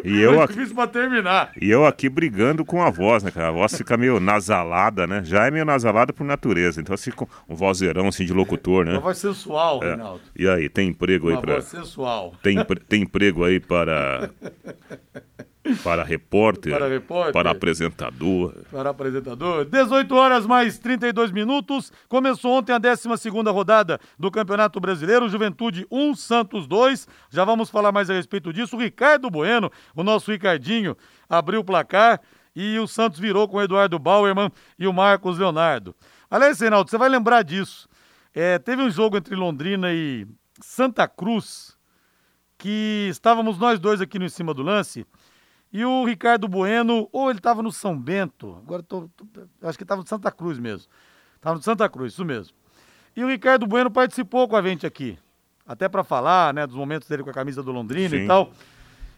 [0.08, 1.52] E eu aqui- difícil pra terminar.
[1.62, 3.50] E eu aqui brigando com a voz, né, cara?
[3.50, 5.22] A voz fica meio nasalada, né?
[5.24, 6.80] Já é meio nasalada por natureza.
[6.82, 8.93] Então fica um vozeirão assim de locutor, né?
[8.93, 9.88] Uma voz sensual, É.
[9.89, 10.22] Reinaldo.
[10.36, 12.34] E aí, tem emprego aí Uma para voz sensual.
[12.41, 14.30] tem, tem emprego aí para
[15.75, 17.34] para repórter, Para repórter.
[17.34, 18.53] para apresentador.
[18.71, 19.65] para apresentador.
[19.65, 21.91] 18 horas mais 32 minutos.
[22.08, 23.08] Começou ontem a 12
[23.51, 25.27] rodada do Campeonato Brasileiro.
[25.30, 27.08] Juventude 1, Santos 2.
[27.30, 28.75] Já vamos falar mais a respeito disso.
[28.75, 30.95] O Ricardo Bueno, o nosso Ricardinho,
[31.30, 32.21] abriu o placar
[32.56, 35.95] e o Santos virou com o Eduardo Bauerman e o Marcos Leonardo.
[36.30, 37.88] Aliás, Reinaldo, você vai lembrar disso.
[38.34, 40.27] É, teve um jogo entre Londrina e
[40.62, 41.77] Santa Cruz
[42.58, 45.06] que estávamos nós dois aqui no em cima do lance.
[45.71, 49.25] E o Ricardo Bueno, ou ele estava no São Bento, agora tô, tô-
[49.67, 50.88] acho que estava no Santa Cruz mesmo.
[51.36, 52.56] Estava no Santa Cruz, isso mesmo.
[53.15, 55.17] E o Ricardo Bueno participou com a gente aqui,
[55.65, 58.23] até para falar, né, dos momentos dele com a camisa do Londrina Sim.
[58.23, 58.51] e tal.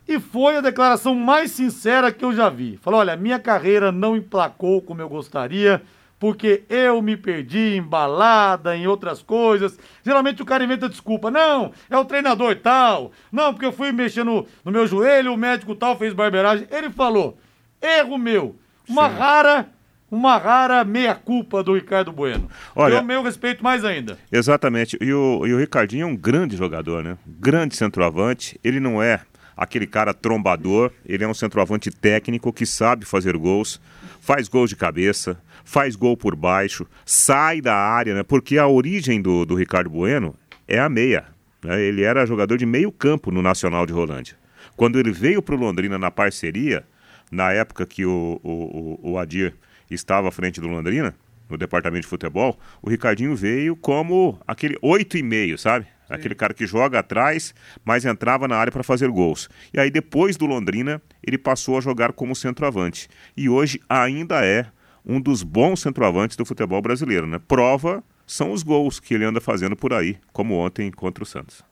[0.08, 2.78] E foi a declaração mais sincera que eu já vi.
[2.78, 5.84] Falou: olha, minha carreira não emplacou como eu gostaria,
[6.20, 9.80] porque eu me perdi em balada, em outras coisas.
[10.06, 11.32] Geralmente o cara inventa desculpa.
[11.32, 13.12] Não, é o treinador tal.
[13.32, 16.68] Não, porque eu fui mexer no, no meu joelho, o médico tal fez barbeiragem.
[16.70, 17.38] Ele falou:
[17.82, 18.56] erro meu.
[18.88, 19.16] Uma Sim.
[19.16, 19.70] rara
[20.12, 22.50] uma rara meia-culpa do Ricardo Bueno.
[22.76, 24.18] Olha, eu meu respeito mais ainda.
[24.32, 24.98] Exatamente.
[25.00, 27.16] E o, e o Ricardinho é um grande jogador, né?
[27.28, 28.60] Grande centroavante.
[28.64, 29.22] Ele não é
[29.60, 33.82] aquele cara trombador, ele é um centroavante técnico que sabe fazer gols,
[34.22, 38.24] faz gols de cabeça, faz gol por baixo, sai da área, né?
[38.24, 40.34] Porque a origem do, do Ricardo Bueno
[40.66, 41.26] é a meia.
[41.62, 41.82] Né?
[41.82, 44.38] Ele era jogador de meio campo no Nacional de Rolândia.
[44.78, 46.86] Quando ele veio para o Londrina na parceria,
[47.30, 49.54] na época que o, o, o Adir
[49.92, 51.14] estava à frente do Londrina,
[51.50, 55.86] no departamento de futebol, o Ricardinho veio como aquele oito e meio, sabe?
[56.10, 56.16] Sim.
[56.16, 57.54] Aquele cara que joga atrás,
[57.86, 59.48] mas entrava na área para fazer gols.
[59.74, 63.08] E aí depois do Londrina, ele passou a jogar como centroavante.
[63.38, 64.66] E hoje ainda é
[65.06, 67.40] um dos bons centroavantes do futebol brasileiro, né?
[67.48, 71.64] Prova são os gols que ele anda fazendo por aí, como ontem contra o Santos.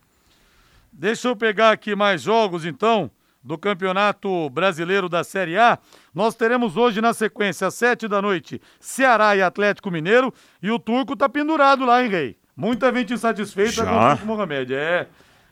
[0.91, 3.11] Deixa eu pegar aqui mais jogos então
[3.43, 5.79] do Campeonato Brasileiro da Série A.
[6.13, 10.33] Nós teremos hoje na sequência, às sete da noite, Ceará e Atlético Mineiro.
[10.61, 12.37] E o Turco tá pendurado lá, hein, Rei?
[12.57, 14.73] Muita gente insatisfeita com o Turco Mohamed.
[14.73, 15.07] É.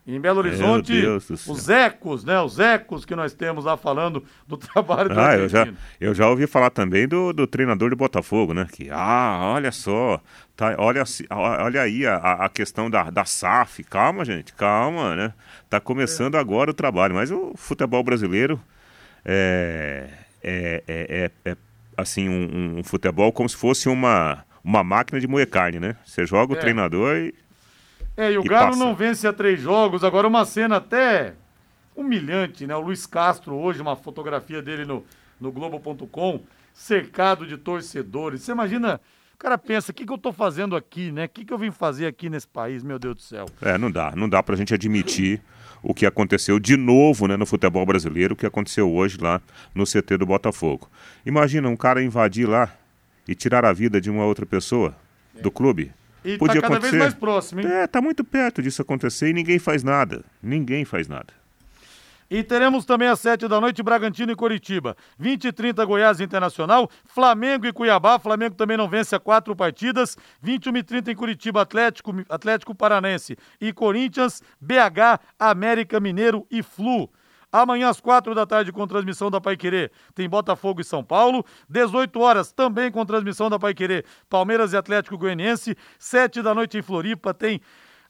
[0.08, 1.04] Em Belo Horizonte,
[1.48, 2.40] os ecos, né?
[2.40, 5.68] Os ecos que nós temos lá falando do trabalho do ah, eu já,
[6.00, 8.68] eu já ouvi falar também do, do treinador de Botafogo, né?
[8.72, 10.22] Que, ah, olha só,
[10.56, 13.84] tá, olha, olha aí a, a questão da, da SAF.
[13.84, 15.34] Calma, gente, calma, né?
[15.68, 16.40] Tá começando é.
[16.40, 18.62] agora o trabalho, mas o futebol brasileiro
[19.26, 20.08] é,
[20.44, 21.58] é, é, é, é
[21.98, 25.96] assim, um, um, futebol como se fosse uma, uma máquina de moer carne, né?
[26.04, 26.60] Você joga o é.
[26.60, 27.36] treinador e
[28.18, 28.80] é, e o e Galo passa.
[28.80, 30.04] não vence há três jogos.
[30.04, 31.34] Agora, uma cena até
[31.96, 32.76] humilhante, né?
[32.76, 35.06] O Luiz Castro, hoje, uma fotografia dele no,
[35.40, 36.42] no Globo.com,
[36.74, 38.42] cercado de torcedores.
[38.42, 39.00] Você imagina.
[39.34, 41.26] O cara pensa, o que, que eu tô fazendo aqui, né?
[41.26, 43.46] O que, que eu vim fazer aqui nesse país, meu Deus do céu?
[43.62, 44.14] É, não dá.
[44.16, 45.42] Não dá pra gente admitir
[45.84, 49.42] o que aconteceu de novo né, no futebol brasileiro, o que aconteceu hoje lá
[49.76, 50.90] no CT do Botafogo.
[51.26, 52.74] Imagina um cara invadir lá
[53.28, 54.96] e tirar a vida de uma outra pessoa
[55.42, 55.92] do clube.
[56.24, 56.92] E Podia tá cada acontecer.
[56.92, 57.68] vez mais próximo, hein?
[57.68, 60.24] É, tá muito perto disso acontecer e ninguém faz nada.
[60.42, 61.34] Ninguém faz nada.
[62.30, 64.98] E teremos também às 7 da noite Bragantino e Curitiba.
[65.20, 68.18] 20 e 30 Goiás Internacional, Flamengo e Cuiabá.
[68.18, 70.18] Flamengo também não vence a quatro partidas.
[70.42, 77.12] 21 e 30 em Curitiba, Atlético, Atlético Paranense e Corinthians, BH, América Mineiro e Flu.
[77.62, 81.46] Amanhã às quatro da tarde com transmissão da Paiquerê tem Botafogo e São Paulo.
[81.70, 85.78] 18 horas também com transmissão da Paiquerê, Palmeiras e Atlético Goianiense.
[85.98, 87.62] Sete da noite em Floripa tem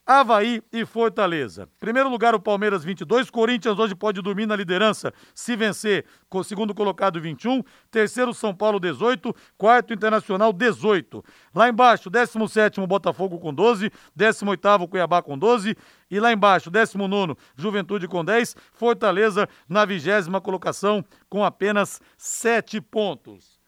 [0.08, 1.68] Havaí e Fortaleza.
[1.80, 3.32] Primeiro lugar, o Palmeiras 22.
[3.32, 6.06] Corinthians hoje pode dormir na liderança se vencer,
[6.44, 7.64] segundo colocado 21.
[7.90, 9.36] Terceiro, São Paulo 18.
[9.58, 11.24] Quarto, Internacional 18.
[11.56, 13.92] Lá embaixo, 17 Botafogo com 12.
[14.16, 15.76] 18 Cuiabá com 12.
[16.10, 18.56] E lá embaixo, 19 Juventude com 10.
[18.74, 23.60] Fortaleza na vigésima colocação com apenas 7 pontos.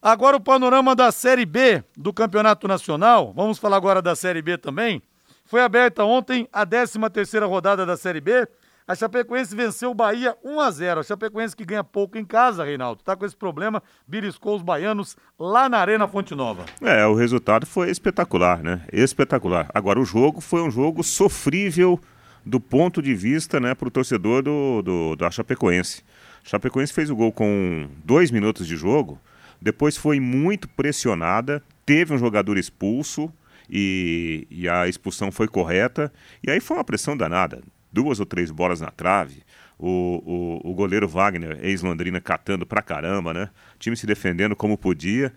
[0.00, 3.32] Agora o panorama da Série B do Campeonato Nacional.
[3.32, 5.00] Vamos falar agora da Série B também.
[5.44, 8.48] Foi aberta ontem a 13ª rodada da Série B.
[8.92, 11.00] A Chapecoense venceu o Bahia 1 a 0.
[11.00, 15.16] A Chapecoense que ganha pouco em casa, Reinaldo, tá com esse problema, beliscou os baianos
[15.38, 16.66] lá na Arena Fonte Nova.
[16.82, 18.82] É, o resultado foi espetacular, né?
[18.92, 19.70] Espetacular.
[19.72, 21.98] Agora o jogo foi um jogo sofrível
[22.44, 26.02] do ponto de vista, né, para o torcedor do, do, da Chapecoense.
[26.44, 29.18] A Chapecoense fez o gol com dois minutos de jogo,
[29.58, 33.32] depois foi muito pressionada, teve um jogador expulso,
[33.70, 36.12] e, e a expulsão foi correta.
[36.46, 37.62] E aí foi uma pressão danada.
[37.92, 39.42] Duas ou três bolas na trave.
[39.78, 43.50] O, o, o goleiro Wagner, ex-Londrina, catando pra caramba, né?
[43.74, 45.32] O time se defendendo como podia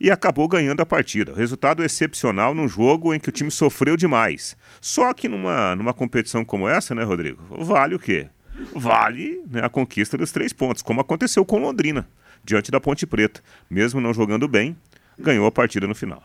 [0.00, 1.34] e acabou ganhando a partida.
[1.34, 4.56] Resultado excepcional num jogo em que o time sofreu demais.
[4.80, 7.42] Só que numa, numa competição como essa, né, Rodrigo?
[7.62, 8.28] Vale o quê?
[8.74, 12.08] Vale né, a conquista dos três pontos, como aconteceu com Londrina,
[12.42, 13.42] diante da Ponte Preta.
[13.68, 14.76] Mesmo não jogando bem,
[15.18, 16.22] ganhou a partida no final.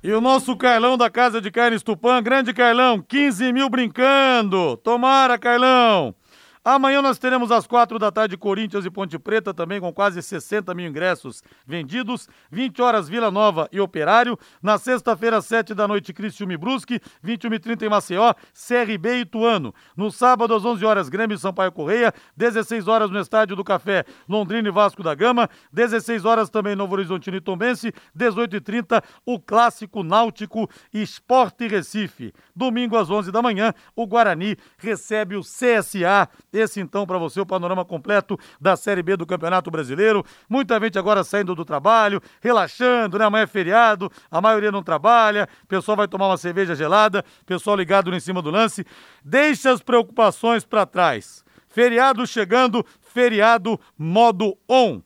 [0.00, 4.76] E o nosso Carlão da Casa de Carnes Tupã, grande Carlão, 15 mil brincando.
[4.76, 6.14] Tomara, Carlão.
[6.70, 10.74] Amanhã nós teremos às quatro da tarde Corinthians e Ponte Preta, também com quase 60
[10.74, 12.28] mil ingressos vendidos.
[12.50, 14.38] 20 horas Vila Nova e Operário.
[14.62, 17.00] Na sexta-feira, 7 da noite, Criciúma e Brusque.
[17.22, 19.74] 21 e 30 em Maceió, CRB e Ituano.
[19.96, 22.12] No sábado, às 11 horas, Grêmio e Sampaio Correia.
[22.36, 25.48] 16 horas no Estádio do Café, Londrina e Vasco da Gama.
[25.72, 27.94] 16 horas também Novo Horizonte e Tombense.
[28.14, 32.30] 18 e 30 o Clássico Náutico Esporte Recife.
[32.54, 36.28] Domingo às 11 da manhã, o Guarani recebe o CSA
[36.58, 40.24] Esse então para você o panorama completo da Série B do Campeonato Brasileiro.
[40.48, 43.24] Muita gente agora saindo do trabalho, relaxando, né?
[43.24, 47.76] Amanhã é feriado, a maioria não trabalha, o pessoal vai tomar uma cerveja gelada, pessoal
[47.76, 48.84] ligado em cima do lance.
[49.24, 51.44] Deixa as preocupações para trás.
[51.68, 55.00] Feriado chegando, feriado modo on.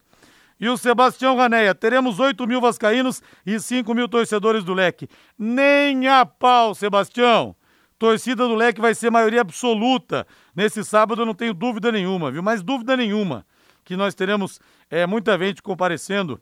[0.59, 5.09] E o Sebastião Raneia, teremos 8 mil vascaínos e 5 mil torcedores do Leque.
[5.37, 7.55] Nem a pau, Sebastião.
[8.03, 10.27] Torcida do Leque vai ser maioria absoluta.
[10.53, 12.43] Nesse sábado eu não tenho dúvida nenhuma, viu?
[12.43, 13.45] Mas dúvida nenhuma
[13.81, 16.37] que nós teremos é, muita gente comparecendo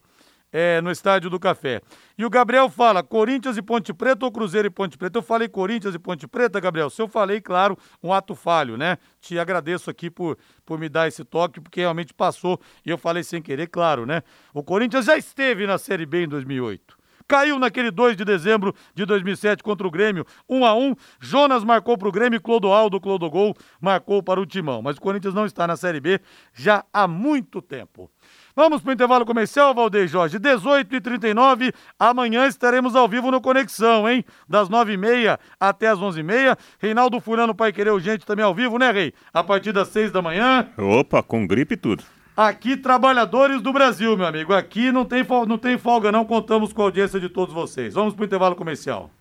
[0.52, 1.84] é, no Estádio do Café.
[2.18, 5.20] E o Gabriel fala, Corinthians e Ponte Preta ou Cruzeiro e Ponte Preta?
[5.20, 6.90] Eu falei Corinthians e Ponte Preta, Gabriel.
[6.90, 8.98] Se eu falei, claro, um ato falho, né?
[9.20, 13.22] Te agradeço aqui por, por me dar esse toque, porque realmente passou e eu falei
[13.22, 14.24] sem querer, claro, né?
[14.52, 17.01] O Corinthians já esteve na Série B em 2008.
[17.32, 21.98] Caiu naquele 2 de dezembro de 2007 contra o Grêmio, 1 a 1 Jonas marcou
[21.98, 24.82] para o Grêmio, Clodoaldo, Clodogol marcou para o Timão.
[24.82, 26.20] Mas o Corinthians não está na Série B
[26.54, 28.12] já há muito tempo.
[28.54, 30.38] Vamos para o intervalo comercial, Valdeir Jorge.
[30.40, 31.74] 18h39.
[31.98, 34.26] Amanhã estaremos ao vivo no Conexão, hein?
[34.46, 36.58] Das 9h30 até as 11h30.
[36.80, 39.14] Reinaldo Furano, Pai Querer Urgente, também ao vivo, né, Rei?
[39.34, 40.68] A partir das 6 da manhã.
[40.78, 42.04] Opa, com gripe e tudo.
[42.44, 44.52] Aqui, trabalhadores do Brasil, meu amigo.
[44.52, 46.26] Aqui não tem, não tem folga, não.
[46.26, 47.94] Contamos com a audiência de todos vocês.
[47.94, 49.12] Vamos para o intervalo comercial.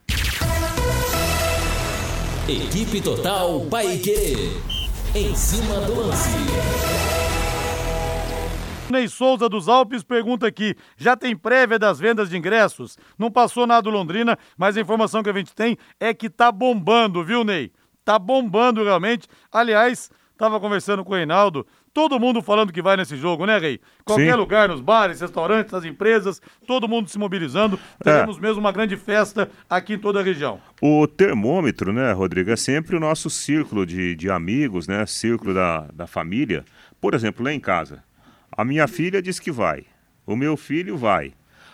[2.48, 4.56] Equipe Total Paique.
[5.14, 6.30] Em cima do lance.
[8.90, 12.96] Ney Souza dos Alpes pergunta aqui: já tem prévia das vendas de ingressos?
[13.18, 16.50] Não passou nada do Londrina, mas a informação que a gente tem é que tá
[16.50, 17.70] bombando, viu, Ney?
[18.02, 19.28] Tá bombando realmente.
[19.52, 21.66] Aliás, tava conversando com o Reinaldo.
[21.92, 23.80] Todo mundo falando que vai nesse jogo, né, Rei?
[24.04, 24.38] Qualquer Sim.
[24.38, 27.80] lugar, nos bares, restaurantes, nas empresas, todo mundo se mobilizando.
[28.02, 30.60] Teremos mesmo uma grande festa aqui em toda a região.
[30.80, 35.04] O termômetro, né, Rodrigo, é sempre o nosso círculo de, de amigos, né?
[35.04, 36.64] Círculo da, da família.
[37.00, 38.04] Por exemplo, lá em casa,
[38.52, 39.84] a minha filha diz que vai,
[40.24, 41.32] o meu filho vai.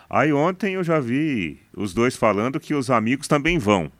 [0.09, 3.91] Aí ontem eu já vi os dois falando que os amigos também vão.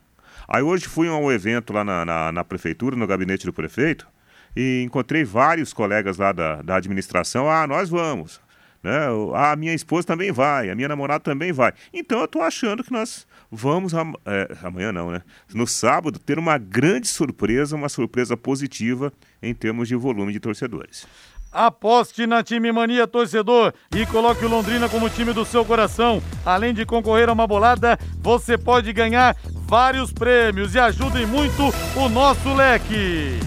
[0.48, 4.08] Aí hoje fui a um evento lá na, na, na prefeitura, no gabinete do prefeito,
[4.56, 7.50] e encontrei vários colegas lá da, da administração.
[7.50, 8.40] Ah, nós vamos.
[8.84, 9.10] Né?
[9.10, 11.74] O- A minha esposa também vai, a minha namorada também vai.
[11.94, 15.22] Então eu tô achando que nós vamos am- é, amanhã não, né?
[15.54, 21.08] No sábado ter uma grande surpresa, uma surpresa positiva em termos de volume de torcedores.
[21.52, 26.22] Aposte na Time Mania Torcedor e coloque o Londrina como time do seu coração.
[26.46, 29.36] Além de concorrer a uma bolada, você pode ganhar
[29.66, 31.64] vários prêmios e ajudem muito
[31.96, 33.40] o nosso leque.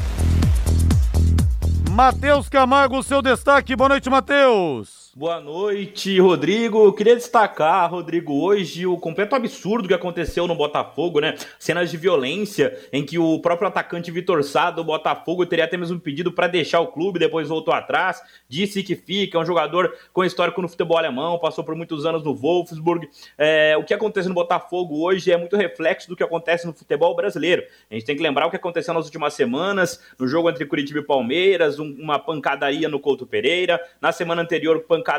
[2.01, 3.77] Matheus Camargo, seu destaque.
[3.77, 5.10] Boa noite, Matheus.
[5.21, 6.91] Boa noite, Rodrigo.
[6.95, 11.35] Queria destacar, Rodrigo, hoje o completo absurdo que aconteceu no Botafogo, né?
[11.59, 16.01] Cenas de violência em que o próprio atacante Vitor Sá do Botafogo teria até mesmo
[16.01, 20.25] pedido para deixar o clube, depois voltou atrás, disse que fica, é um jogador com
[20.25, 23.07] histórico no futebol alemão, passou por muitos anos no Wolfsburg.
[23.37, 27.15] É, o que acontece no Botafogo hoje é muito reflexo do que acontece no futebol
[27.15, 27.63] brasileiro.
[27.91, 31.01] A gente tem que lembrar o que aconteceu nas últimas semanas, no jogo entre Curitiba
[31.01, 35.10] e Palmeiras, um- uma pancadaria no Couto Pereira, na semana anterior, pancadaria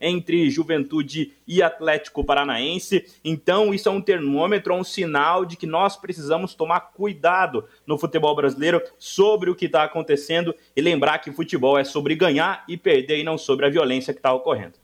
[0.00, 3.04] entre Juventude e Atlético Paranaense.
[3.24, 7.98] Então, isso é um termômetro, é um sinal de que nós precisamos tomar cuidado no
[7.98, 12.76] futebol brasileiro sobre o que está acontecendo e lembrar que futebol é sobre ganhar e
[12.76, 14.74] perder e não sobre a violência que está ocorrendo.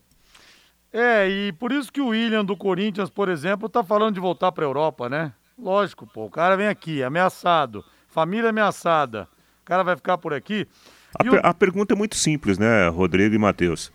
[0.93, 4.53] É, e por isso que o William do Corinthians, por exemplo, tá falando de voltar
[4.53, 5.33] pra Europa, né?
[5.59, 9.27] Lógico, pô, o cara vem aqui, ameaçado, família ameaçada.
[9.63, 10.67] O cara vai ficar por aqui.
[11.15, 13.93] A, per- o- a pergunta é muito simples, né, Rodrigo e Matheus?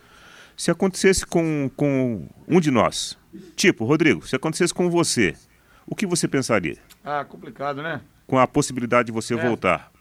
[0.58, 3.18] Se acontecesse com, com um de nós,
[3.56, 5.36] tipo, Rodrigo, se acontecesse com você,
[5.86, 6.78] o que você pensaria?
[7.06, 8.02] Ah, complicado, né?
[8.26, 9.38] Com a possibilidade de você É.
[9.38, 9.92] voltar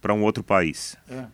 [0.00, 0.96] para um outro país.
[1.10, 1.24] É.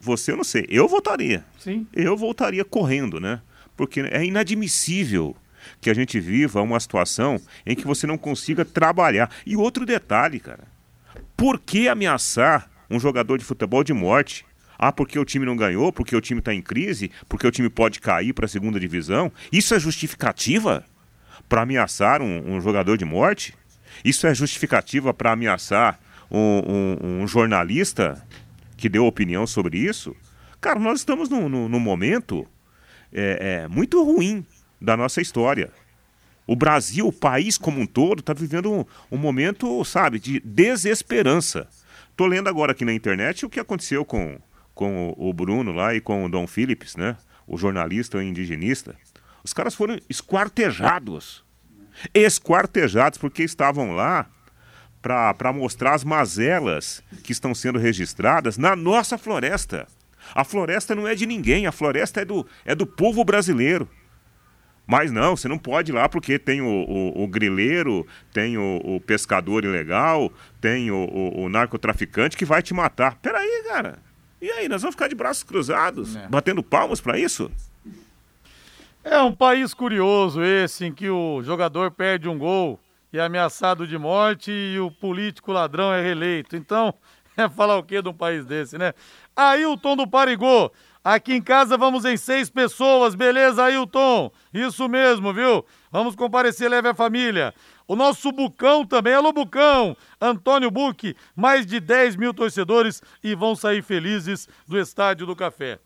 [0.00, 1.44] Você, eu não sei, eu voltaria.
[1.58, 1.86] Sim.
[1.92, 3.42] Eu voltaria correndo, né?
[3.76, 5.36] Porque é inadmissível
[5.80, 9.28] que a gente viva uma situação em que você não consiga trabalhar.
[9.44, 10.64] E outro detalhe, cara.
[11.36, 14.46] Por que ameaçar um jogador de futebol de morte?
[14.78, 17.68] Ah, porque o time não ganhou, porque o time está em crise, porque o time
[17.68, 19.32] pode cair para a segunda divisão?
[19.50, 20.84] Isso é justificativa
[21.48, 23.54] para ameaçar um, um jogador de morte?
[24.04, 25.98] Isso é justificativa para ameaçar
[26.30, 26.62] um,
[27.00, 28.24] um- um jornalista
[28.76, 30.14] que deu opinião sobre isso?
[30.60, 32.46] Cara, nós estamos num, num- momento
[33.12, 34.46] é, é, muito ruim
[34.80, 35.70] da nossa história.
[36.46, 41.68] O Brasil, o país como um todo, está vivendo um, um momento, sabe, de desesperança.
[42.16, 44.38] Tô lendo agora aqui na internet o que aconteceu com,
[44.78, 47.16] com o Bruno lá e com o Dom Phillips, né?
[47.48, 48.94] O jornalista indigenista.
[49.42, 51.44] Os caras foram esquartejados.
[52.14, 54.30] Esquartejados porque estavam lá
[55.02, 59.88] para mostrar as mazelas que estão sendo registradas na nossa floresta.
[60.32, 63.88] A floresta não é de ninguém, a floresta é do, é do povo brasileiro.
[64.86, 68.76] Mas não, você não pode ir lá porque tem o, o, o grileiro, tem o,
[68.84, 73.16] o, pescador ilegal, tem o, narcotraficante que vai te matar.
[73.16, 74.07] Peraí, cara.
[74.40, 76.28] E aí, nós vamos ficar de braços cruzados, é.
[76.28, 77.50] batendo palmas para isso?
[79.02, 82.78] É um país curioso esse, em que o jogador perde um gol
[83.12, 86.56] e é ameaçado de morte e o político ladrão é reeleito.
[86.56, 86.92] Então,
[87.36, 88.92] é falar o que de um país desse, né?
[89.34, 90.70] Ailton do Parigô.
[91.10, 94.30] Aqui em casa vamos em seis pessoas, beleza, Ailton?
[94.52, 95.64] Isso mesmo, viu?
[95.90, 97.54] Vamos comparecer, leve a família.
[97.86, 103.56] O nosso Bucão também, alô Bucão, Antônio Buque, mais de 10 mil torcedores e vão
[103.56, 105.78] sair felizes do Estádio do Café.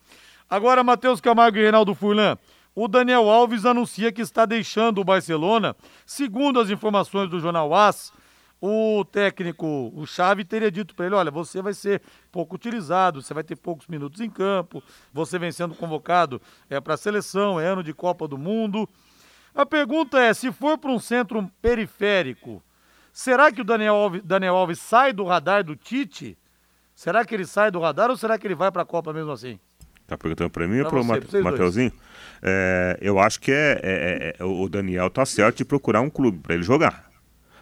[0.51, 2.37] Agora, Matheus Camargo e Reinaldo Furlan,
[2.75, 5.77] o Daniel Alves anuncia que está deixando o Barcelona.
[6.05, 8.13] Segundo as informações do jornal AS,
[8.65, 12.01] o técnico, o Xavi, teria dito para ele: olha, você vai ser
[12.31, 14.81] pouco utilizado, você vai ter poucos minutos em campo,
[15.13, 16.41] você vem sendo convocado
[16.71, 18.89] é, para a seleção, é ano de Copa do Mundo.
[19.53, 22.63] A pergunta é: se for para um centro periférico,
[23.13, 26.39] será que o Daniel Alves, Daniel Alves sai do radar do Tite?
[26.95, 29.33] Será que ele sai do radar ou será que ele vai para a Copa mesmo
[29.33, 29.59] assim?
[30.07, 31.93] Tá perguntando para mim pra ou para o Mateuzinho?
[32.41, 36.39] É, eu acho que é, é, é, o Daniel tá certo de procurar um clube
[36.39, 37.12] para ele jogar.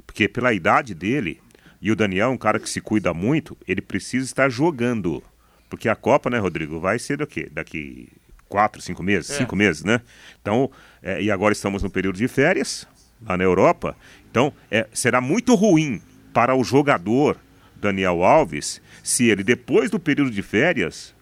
[0.07, 1.41] Porque pela idade dele,
[1.81, 5.23] e o Daniel é um cara que se cuida muito, ele precisa estar jogando.
[5.69, 8.09] Porque a Copa, né, Rodrigo, vai ser daqui, daqui
[8.49, 9.39] quatro, cinco meses, é.
[9.39, 10.01] cinco meses, né?
[10.43, 10.71] Então,
[11.03, 12.87] é, e agora estamos no período de férias,
[13.25, 13.97] lá na Europa.
[14.31, 16.03] Então, é, será muito ruim
[16.35, 17.39] para o jogador
[17.77, 21.15] Daniel Alves se ele, depois do período de férias,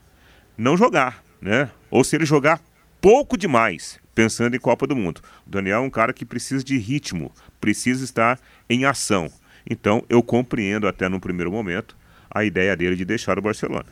[0.56, 1.70] não jogar, né?
[1.90, 2.60] Ou se ele jogar
[3.00, 5.20] pouco demais, pensando em Copa do Mundo.
[5.46, 8.38] O Daniel é um cara que precisa de ritmo, precisa estar
[8.68, 9.30] em ação.
[9.68, 11.96] Então, eu compreendo até no primeiro momento
[12.30, 13.86] a ideia dele de deixar o Barcelona.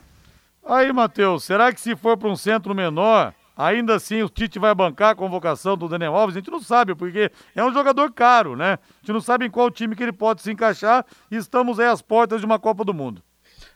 [0.65, 4.75] Aí, Matheus, será que se for para um centro menor, ainda assim o Tite vai
[4.75, 6.37] bancar a convocação do Daniel Alves?
[6.37, 8.73] A gente não sabe, porque é um jogador caro, né?
[8.73, 11.87] A gente não sabe em qual time que ele pode se encaixar e estamos aí
[11.87, 13.23] às portas de uma Copa do Mundo.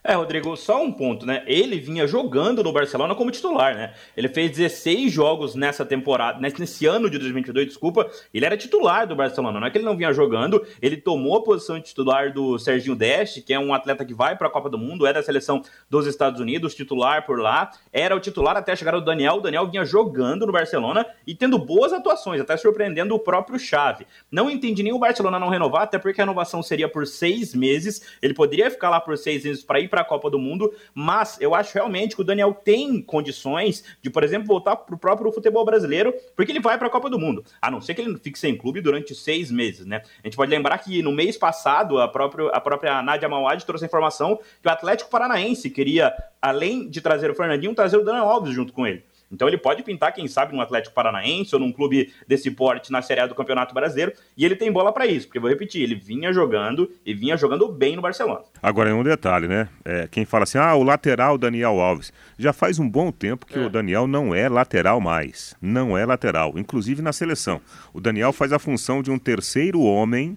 [0.03, 1.43] É, Rodrigo, só um ponto, né?
[1.47, 3.93] Ele vinha jogando no Barcelona como titular, né?
[4.17, 8.11] Ele fez 16 jogos nessa temporada, nesse ano de 2022, desculpa.
[8.33, 10.67] Ele era titular do Barcelona, não é que ele não vinha jogando.
[10.81, 14.35] Ele tomou a posição de titular do Serginho Deste, que é um atleta que vai
[14.35, 17.71] para a Copa do Mundo, é da seleção dos Estados Unidos, titular por lá.
[17.93, 19.35] Era o titular até a chegada do Daniel.
[19.35, 24.07] O Daniel vinha jogando no Barcelona e tendo boas atuações, até surpreendendo o próprio Xavi.
[24.33, 28.17] Não entendi nem o Barcelona não renovar, até porque a renovação seria por seis meses.
[28.23, 31.37] Ele poderia ficar lá por seis meses para ir para a Copa do Mundo, mas
[31.41, 35.33] eu acho realmente que o Daniel tem condições de, por exemplo, voltar para o próprio
[35.33, 37.45] futebol brasileiro, porque ele vai para a Copa do Mundo.
[37.61, 40.03] A não ser que ele fique sem clube durante seis meses, né?
[40.23, 43.85] A gente pode lembrar que no mês passado, a própria, a própria Nádia Mauad trouxe
[43.85, 48.27] a informação que o Atlético Paranaense queria, além de trazer o Fernandinho, trazer o Daniel
[48.27, 49.05] Alves junto com ele.
[49.31, 53.01] Então ele pode pintar, quem sabe, no Atlético Paranaense ou num clube desse porte na
[53.01, 54.13] Série A do Campeonato Brasileiro.
[54.37, 57.69] E ele tem bola para isso, porque vou repetir, ele vinha jogando e vinha jogando
[57.69, 58.43] bem no Barcelona.
[58.63, 59.69] Agora é um detalhe, né?
[59.85, 62.13] É, quem fala assim, ah, o lateral Daniel Alves.
[62.39, 63.65] Já faz um bom tempo que é.
[63.65, 65.55] o Daniel não é lateral mais.
[65.61, 67.61] Não é lateral, inclusive na seleção.
[67.93, 70.37] O Daniel faz a função de um terceiro homem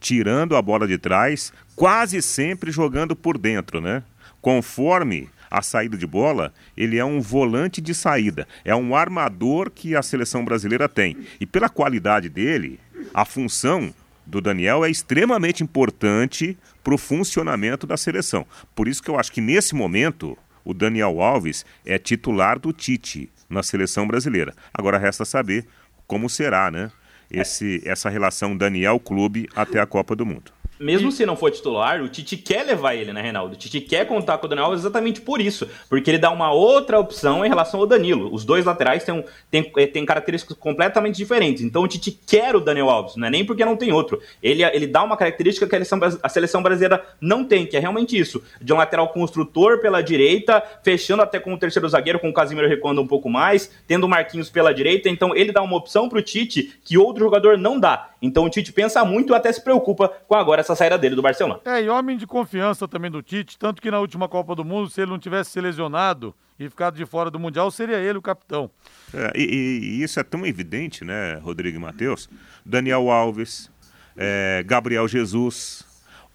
[0.00, 4.02] tirando a bola de trás, quase sempre jogando por dentro, né?
[4.40, 9.94] Conforme a saída de bola, ele é um volante de saída, é um armador que
[9.94, 11.16] a seleção brasileira tem.
[11.40, 12.78] E pela qualidade dele,
[13.12, 13.92] a função
[14.26, 18.46] do Daniel é extremamente importante para o funcionamento da seleção.
[18.74, 23.30] Por isso que eu acho que nesse momento o Daniel Alves é titular do Tite
[23.48, 24.54] na seleção brasileira.
[24.72, 25.66] Agora resta saber
[26.06, 26.90] como será, né?
[27.30, 31.12] Esse, essa relação Daniel Clube até a Copa do Mundo mesmo e...
[31.12, 33.54] se não for titular, o Tite quer levar ele, né, Reinaldo?
[33.54, 36.52] O Tite quer contar com o Daniel Alves exatamente por isso, porque ele dá uma
[36.52, 38.32] outra opção em relação ao Danilo.
[38.32, 41.62] Os dois laterais têm, um, têm, eh, têm características completamente diferentes.
[41.62, 44.20] Então o Tite quer o Daniel Alves, não é nem porque não tem outro.
[44.42, 47.80] Ele, ele dá uma característica que a seleção, a seleção brasileira não tem, que é
[47.80, 52.28] realmente isso: de um lateral construtor pela direita, fechando até com o terceiro zagueiro, com
[52.28, 55.08] o Casimiro recuando um pouco mais, tendo o Marquinhos pela direita.
[55.08, 58.10] Então ele dá uma opção para o Tite que outro jogador não dá.
[58.20, 61.22] Então o Tite pensa muito e até se preocupa com agora essa saída dele do
[61.22, 61.60] Barcelona.
[61.64, 64.90] É, e homem de confiança também do Tite, tanto que na última Copa do Mundo,
[64.90, 68.22] se ele não tivesse se lesionado e ficado de fora do Mundial, seria ele o
[68.22, 68.70] capitão.
[69.14, 72.28] É, e, e, isso é tão evidente, né, Rodrigo e Matheus?
[72.64, 73.70] Daniel Alves,
[74.16, 75.84] é, Gabriel Jesus,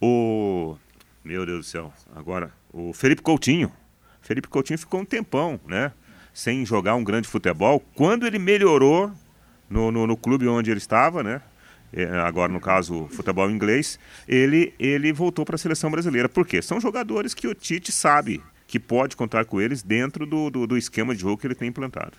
[0.01, 0.75] o.
[1.23, 3.71] Meu Deus do céu, agora, o Felipe Coutinho.
[4.21, 5.93] Felipe Coutinho ficou um tempão, né?
[6.34, 7.81] Sem jogar um grande futebol.
[7.95, 9.11] Quando ele melhorou
[9.69, 11.41] no, no, no clube onde ele estava, né?
[11.93, 16.27] É, agora no caso futebol inglês, ele, ele voltou para a seleção brasileira.
[16.27, 16.61] Por quê?
[16.61, 20.77] São jogadores que o Tite sabe que pode contar com eles dentro do, do, do
[20.77, 22.13] esquema de jogo que ele tem implantado.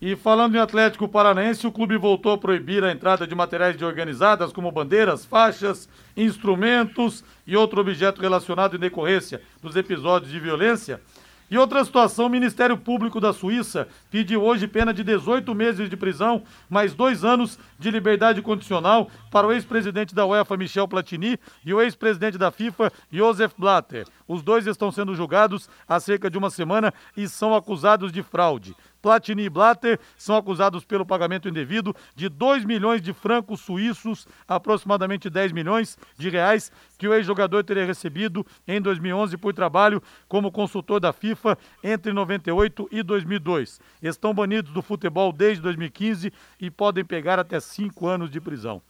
[0.00, 3.84] E falando em Atlético Paranaense, o clube voltou a proibir a entrada de materiais de
[3.84, 11.00] organizadas como bandeiras, faixas, instrumentos e outro objeto relacionado em decorrência dos episódios de violência
[11.48, 15.96] e outra situação, o Ministério Público da Suíça pediu hoje pena de 18 meses de
[15.96, 21.72] prisão, mais dois anos de liberdade condicional para o ex-presidente da UEFA, Michel Platini, e
[21.72, 24.06] o ex-presidente da FIFA, Josef Blatter.
[24.28, 28.74] Os dois estão sendo julgados há cerca de uma semana e são acusados de fraude.
[29.06, 35.30] Platini e Blatter são acusados pelo pagamento indevido de 2 milhões de francos suíços, aproximadamente
[35.30, 40.98] 10 milhões de reais, que o ex-jogador teria recebido em 2011 por trabalho como consultor
[40.98, 43.80] da FIFA entre 98 e 2002.
[44.02, 48.82] Estão banidos do futebol desde 2015 e podem pegar até cinco anos de prisão.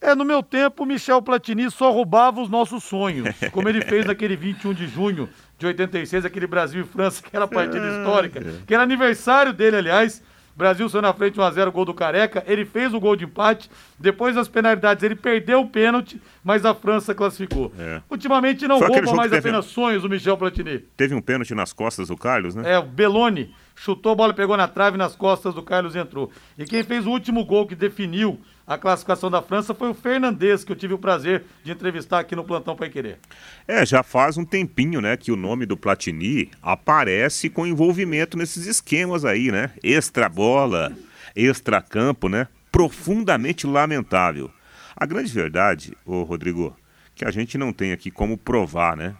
[0.00, 4.34] É, no meu tempo, Michel Platini só roubava os nossos sonhos, como ele fez naquele
[4.34, 5.28] 21 de junho
[5.58, 10.22] de 86, aquele Brasil e França, que era partida histórica, que era aniversário dele, aliás.
[10.56, 12.44] Brasil saiu na frente 1x0, gol do Careca.
[12.46, 13.70] Ele fez o gol de empate.
[13.98, 17.72] Depois das penalidades, ele perdeu o pênalti, mas a França classificou.
[17.78, 18.02] É.
[18.10, 20.80] Ultimamente não Foi rouba mais teve- apenas sonhos o Michel Platini.
[20.98, 22.74] Teve um pênalti nas costas do Carlos, né?
[22.74, 26.30] É, o Beloni chutou a bola, pegou na trave nas costas do Carlos entrou.
[26.58, 30.62] E quem fez o último gol que definiu a classificação da França foi o Fernandes,
[30.62, 33.18] que eu tive o prazer de entrevistar aqui no Plantão Pai Querer.
[33.66, 38.66] É, já faz um tempinho, né, que o nome do Platini aparece com envolvimento nesses
[38.66, 39.70] esquemas aí, né?
[39.82, 40.92] Extra bola,
[41.34, 42.48] extra campo, né?
[42.70, 44.50] Profundamente lamentável.
[44.94, 46.76] A grande verdade, ô Rodrigo,
[47.14, 49.16] que a gente não tem aqui como provar, né?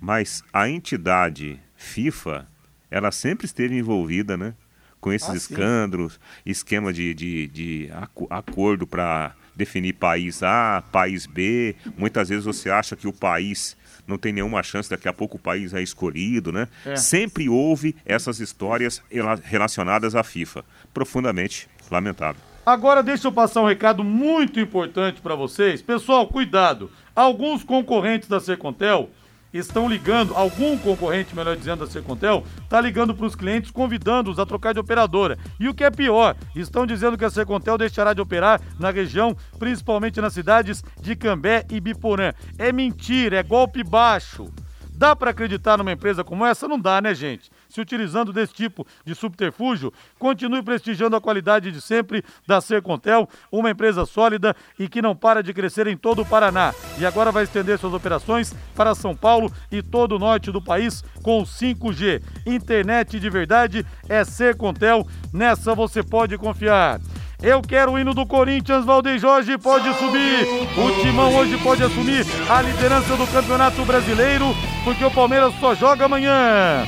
[0.00, 2.46] Mas a entidade FIFA,
[2.94, 4.54] ela sempre esteve envolvida, né?
[5.00, 5.36] Com esses Ah, sim.
[5.38, 11.74] escândalos, esquema de, de, de aco- acordo para definir país A, país B.
[11.98, 13.76] Muitas vezes você acha que o país
[14.06, 16.68] não tem nenhuma chance, daqui a pouco o país é escolhido, né?
[16.86, 16.94] É.
[16.96, 20.64] Sempre houve essas histórias rela- relacionadas à FIFA.
[20.94, 22.40] Profundamente lamentável.
[22.64, 25.82] Agora deixa eu passar um recado muito importante para vocês.
[25.82, 26.90] Pessoal, cuidado.
[27.14, 29.10] Alguns concorrentes da Sercontel
[29.58, 34.46] estão ligando, algum concorrente, melhor dizendo, da Sercontel, está ligando para os clientes convidando-os a
[34.46, 35.38] trocar de operadora.
[35.60, 39.36] E o que é pior, estão dizendo que a Sercontel deixará de operar na região,
[39.58, 42.32] principalmente nas cidades de Cambé e Biporã.
[42.58, 44.52] É mentira, é golpe baixo.
[44.96, 46.68] Dá para acreditar numa empresa como essa?
[46.68, 47.50] Não dá, né, gente?
[47.74, 53.68] Se utilizando desse tipo de subterfúgio, continue prestigiando a qualidade de sempre da Sercontel, uma
[53.68, 56.72] empresa sólida e que não para de crescer em todo o Paraná.
[57.00, 61.02] E agora vai estender suas operações para São Paulo e todo o norte do país
[61.20, 62.22] com o 5G.
[62.46, 67.00] Internet de verdade é Sercontel, nessa você pode confiar.
[67.42, 70.46] Eu quero o hino do Corinthians, Valdeir Jorge pode subir.
[70.78, 74.54] O Timão hoje pode assumir a liderança do Campeonato Brasileiro,
[74.84, 76.86] porque o Palmeiras só joga amanhã.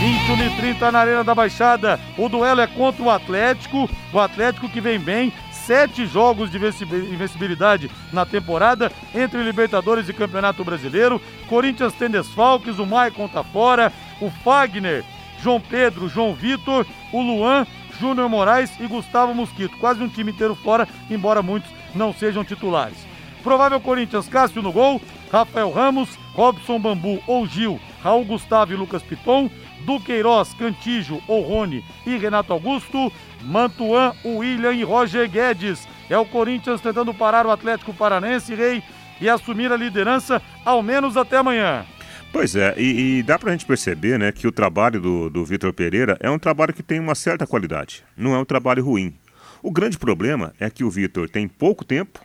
[0.00, 2.00] 21 e 30 na Arena da Baixada.
[2.16, 3.88] O duelo é contra o Atlético.
[4.12, 5.30] O Atlético que vem bem.
[5.52, 11.20] Sete jogos de invencibi- invencibilidade na temporada entre Libertadores e Campeonato Brasileiro.
[11.48, 15.04] Corinthians tem desfalques, o Maicon tá fora, o Fagner,
[15.42, 17.66] João Pedro, João Vitor, o Luan,
[18.00, 19.76] Júnior Moraes e Gustavo Mosquito.
[19.76, 22.96] Quase um time inteiro fora, embora muitos não sejam titulares.
[23.44, 29.02] Provável Corinthians, Cássio no gol, Rafael Ramos, Robson Bambu ou Gil, Raul Gustavo e Lucas
[29.02, 29.48] Piton,
[29.84, 33.12] Duqueiroz, Cantijo ou Rony e Renato Augusto,
[33.42, 35.86] Mantuan, William e Roger Guedes.
[36.08, 38.82] É o Corinthians tentando parar o Atlético Paranense, Rei,
[39.20, 41.84] e assumir a liderança ao menos até amanhã.
[42.32, 45.72] Pois é, e, e dá pra gente perceber, né, que o trabalho do, do Vitor
[45.72, 48.04] Pereira é um trabalho que tem uma certa qualidade.
[48.16, 49.14] Não é um trabalho ruim.
[49.62, 52.20] O grande problema é que o Vitor tem pouco tempo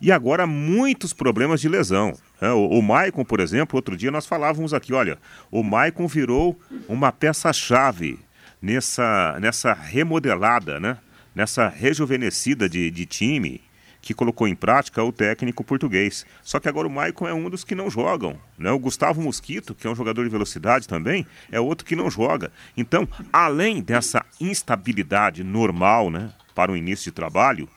[0.00, 2.14] e agora muitos problemas de lesão.
[2.42, 5.16] É, o, o Maicon, por exemplo, outro dia nós falávamos aqui, olha,
[5.48, 8.18] o Maicon virou uma peça-chave
[8.60, 10.98] nessa, nessa remodelada, né?
[11.32, 13.60] Nessa rejuvenescida de, de time
[14.00, 16.26] que colocou em prática o técnico português.
[16.42, 18.36] Só que agora o Maicon é um dos que não jogam.
[18.58, 18.72] Né?
[18.72, 22.50] O Gustavo Mosquito, que é um jogador de velocidade também, é outro que não joga.
[22.76, 27.68] Então, além dessa instabilidade normal né, para o início de trabalho,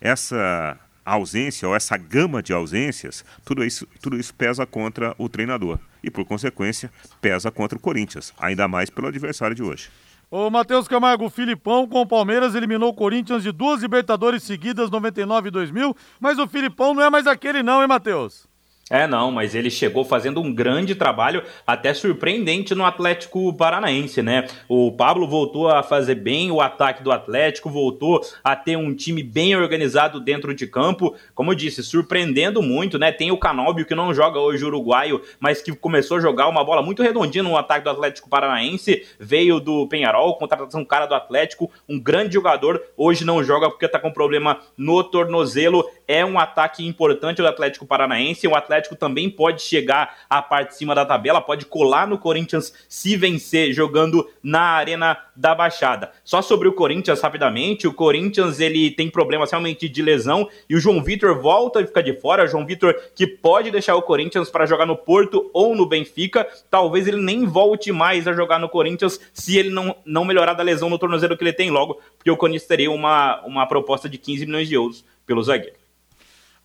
[0.00, 5.78] essa ausência ou essa gama de ausências, tudo isso, tudo isso pesa contra o treinador.
[6.02, 6.90] E, por consequência,
[7.20, 9.88] pesa contra o Corinthians, ainda mais pelo adversário de hoje.
[10.30, 14.90] O Matheus Camargo, o Filipão com o Palmeiras eliminou o Corinthians de duas Libertadores seguidas,
[14.90, 18.48] 99 e 2000, mas o Filipão não é mais aquele não, hein, Matheus?
[18.90, 24.46] É, não, mas ele chegou fazendo um grande trabalho, até surpreendente no Atlético Paranaense, né?
[24.68, 29.22] O Pablo voltou a fazer bem o ataque do Atlético, voltou a ter um time
[29.22, 31.14] bem organizado dentro de campo.
[31.34, 33.10] Como eu disse, surpreendendo muito, né?
[33.10, 36.82] Tem o Canóbio, que não joga hoje uruguaio, mas que começou a jogar uma bola
[36.82, 39.06] muito redondinha no ataque do Atlético Paranaense.
[39.18, 42.82] Veio do Penharol, contratação cara do Atlético, um grande jogador.
[42.98, 45.88] Hoje não joga porque tá com problema no tornozelo.
[46.06, 50.94] É um ataque importante do Atlético Paranaense, Atlético também pode chegar à parte de cima
[50.94, 56.10] da tabela, pode colar no Corinthians se vencer jogando na Arena da Baixada.
[56.24, 60.80] Só sobre o Corinthians rapidamente, o Corinthians ele tem problemas realmente de lesão e o
[60.80, 62.46] João Vitor volta e fica de fora.
[62.46, 67.06] João Vitor que pode deixar o Corinthians para jogar no Porto ou no Benfica, talvez
[67.06, 70.90] ele nem volte mais a jogar no Corinthians se ele não, não melhorar da lesão
[70.90, 74.46] no tornozelo que ele tem logo, porque o Corinthians teria uma, uma proposta de 15
[74.46, 75.83] milhões de euros pelo zagueiro.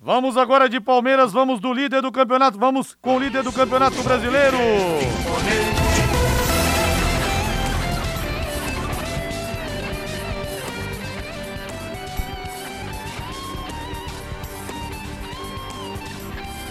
[0.02, 4.02] Vamos agora de Palmeiras, vamos do líder do campeonato, vamos com o líder do campeonato
[4.02, 4.58] brasileiro.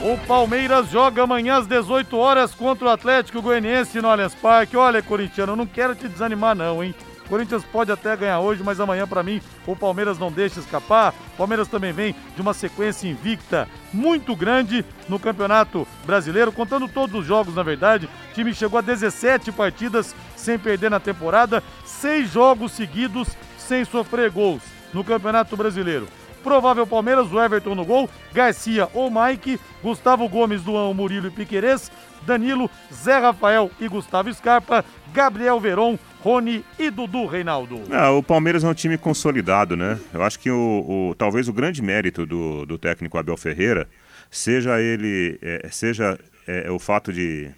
[0.01, 4.75] O Palmeiras joga amanhã às 18 horas contra o Atlético Goianiense no Allianz Parque.
[4.75, 6.95] Olha, corintiano, não quero te desanimar não, hein?
[7.29, 11.15] Corinthians pode até ganhar hoje, mas amanhã, para mim, o Palmeiras não deixa escapar.
[11.35, 17.21] O Palmeiras também vem de uma sequência invicta muito grande no Campeonato Brasileiro, contando todos
[17.21, 18.09] os jogos, na verdade.
[18.31, 24.31] O time chegou a 17 partidas sem perder na temporada, seis jogos seguidos sem sofrer
[24.31, 24.63] gols
[24.93, 26.09] no Campeonato Brasileiro.
[26.43, 31.91] Provável Palmeiras, o Everton no gol, Garcia ou Mike, Gustavo Gomes, Duão, Murilo e Piquerez,
[32.23, 37.83] Danilo, Zé Rafael e Gustavo Scarpa, Gabriel Veron, Rony e Dudu Reinaldo.
[37.91, 39.99] Ah, o Palmeiras é um time consolidado, né?
[40.13, 43.89] Eu acho que o, o talvez o grande mérito do, do, técnico Abel Ferreira
[44.31, 47.51] seja ele, é, seja é, o fato de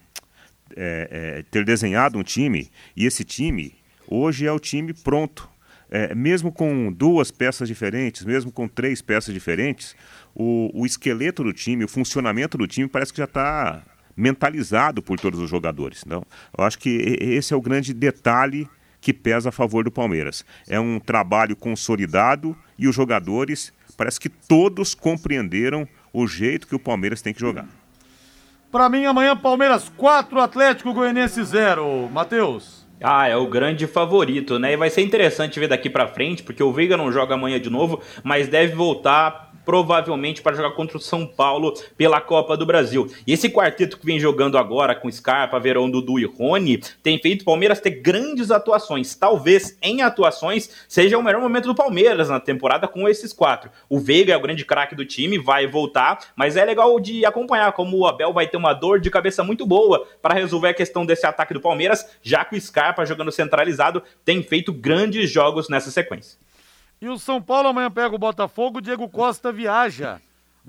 [0.76, 1.08] é,
[1.38, 3.74] é ter desenhado um time e esse time
[4.06, 5.48] hoje é o time pronto.
[5.92, 9.96] É, mesmo com duas peças diferentes, mesmo com três peças diferentes,
[10.32, 13.82] o, o esqueleto do time, o funcionamento do time parece que já está
[14.20, 16.02] mentalizado por todos os jogadores.
[16.06, 16.22] Então,
[16.56, 16.90] eu acho que
[17.20, 18.68] esse é o grande detalhe
[19.00, 20.44] que pesa a favor do Palmeiras.
[20.68, 26.78] É um trabalho consolidado e os jogadores, parece que todos compreenderam o jeito que o
[26.78, 27.66] Palmeiras tem que jogar.
[28.70, 32.08] Para mim, amanhã, Palmeiras 4, Atlético Goianiense 0.
[32.12, 32.86] Matheus.
[33.02, 34.74] Ah, é o grande favorito, né?
[34.74, 37.70] E vai ser interessante ver daqui para frente, porque o Veiga não joga amanhã de
[37.70, 43.11] novo, mas deve voltar provavelmente para jogar contra o São Paulo pela Copa do Brasil.
[43.26, 47.42] E esse quarteto que vem jogando agora com Scarpa, Verão, Dudu e Rony tem feito
[47.42, 49.14] o Palmeiras ter grandes atuações.
[49.14, 53.70] Talvez em atuações seja o melhor momento do Palmeiras na temporada com esses quatro.
[53.88, 57.72] O Veiga é o grande craque do time, vai voltar, mas é legal de acompanhar
[57.72, 61.04] como o Abel vai ter uma dor de cabeça muito boa para resolver a questão
[61.06, 65.90] desse ataque do Palmeiras, já que o Scarpa jogando centralizado tem feito grandes jogos nessa
[65.90, 66.38] sequência.
[67.01, 70.20] E o São Paulo amanhã pega o Botafogo, o Diego Costa viaja.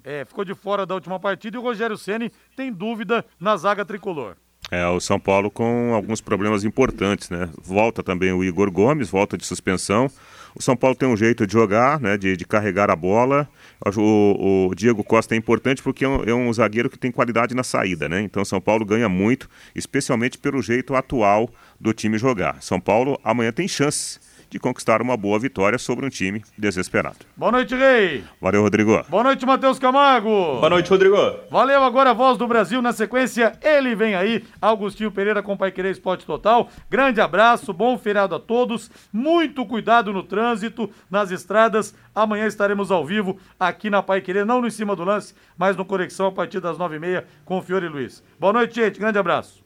[0.01, 3.83] É, ficou de fora da última partida e o Rogério Ceni tem dúvida na zaga
[3.83, 4.37] tricolor.
[4.71, 7.49] É, o São Paulo com alguns problemas importantes, né?
[7.61, 10.09] Volta também o Igor Gomes, volta de suspensão.
[10.55, 12.17] O São Paulo tem um jeito de jogar, né?
[12.17, 13.49] De, de carregar a bola.
[13.97, 17.53] O, o, Diego Costa é importante porque é um, é um, zagueiro que tem qualidade
[17.53, 18.21] na saída, né?
[18.21, 22.63] Então São Paulo ganha muito, especialmente pelo jeito atual do time jogar.
[22.63, 27.19] São Paulo amanhã tem chances de conquistar uma boa vitória sobre um time desesperado.
[27.37, 28.21] Boa noite, Rei.
[28.39, 29.01] Valeu, Rodrigo.
[29.07, 30.29] Boa noite, Matheus Camargo.
[30.29, 31.15] Boa noite, Rodrigo.
[31.49, 32.81] Valeu, agora a voz do Brasil.
[32.81, 36.69] Na sequência, ele vem aí, Augustinho Pereira com Pai Querer Esporte Total.
[36.89, 38.91] Grande abraço, bom feriado a todos.
[39.11, 41.95] Muito cuidado no trânsito, nas estradas.
[42.13, 45.77] Amanhã estaremos ao vivo aqui na Pai Querer, não no em cima do lance, mas
[45.77, 48.21] no Conexão a partir das nove e meia com o Fiore Luiz.
[48.37, 48.99] Boa noite, gente.
[48.99, 49.63] Grande abraço.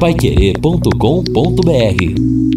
[0.00, 2.53] Paiquerê.com.br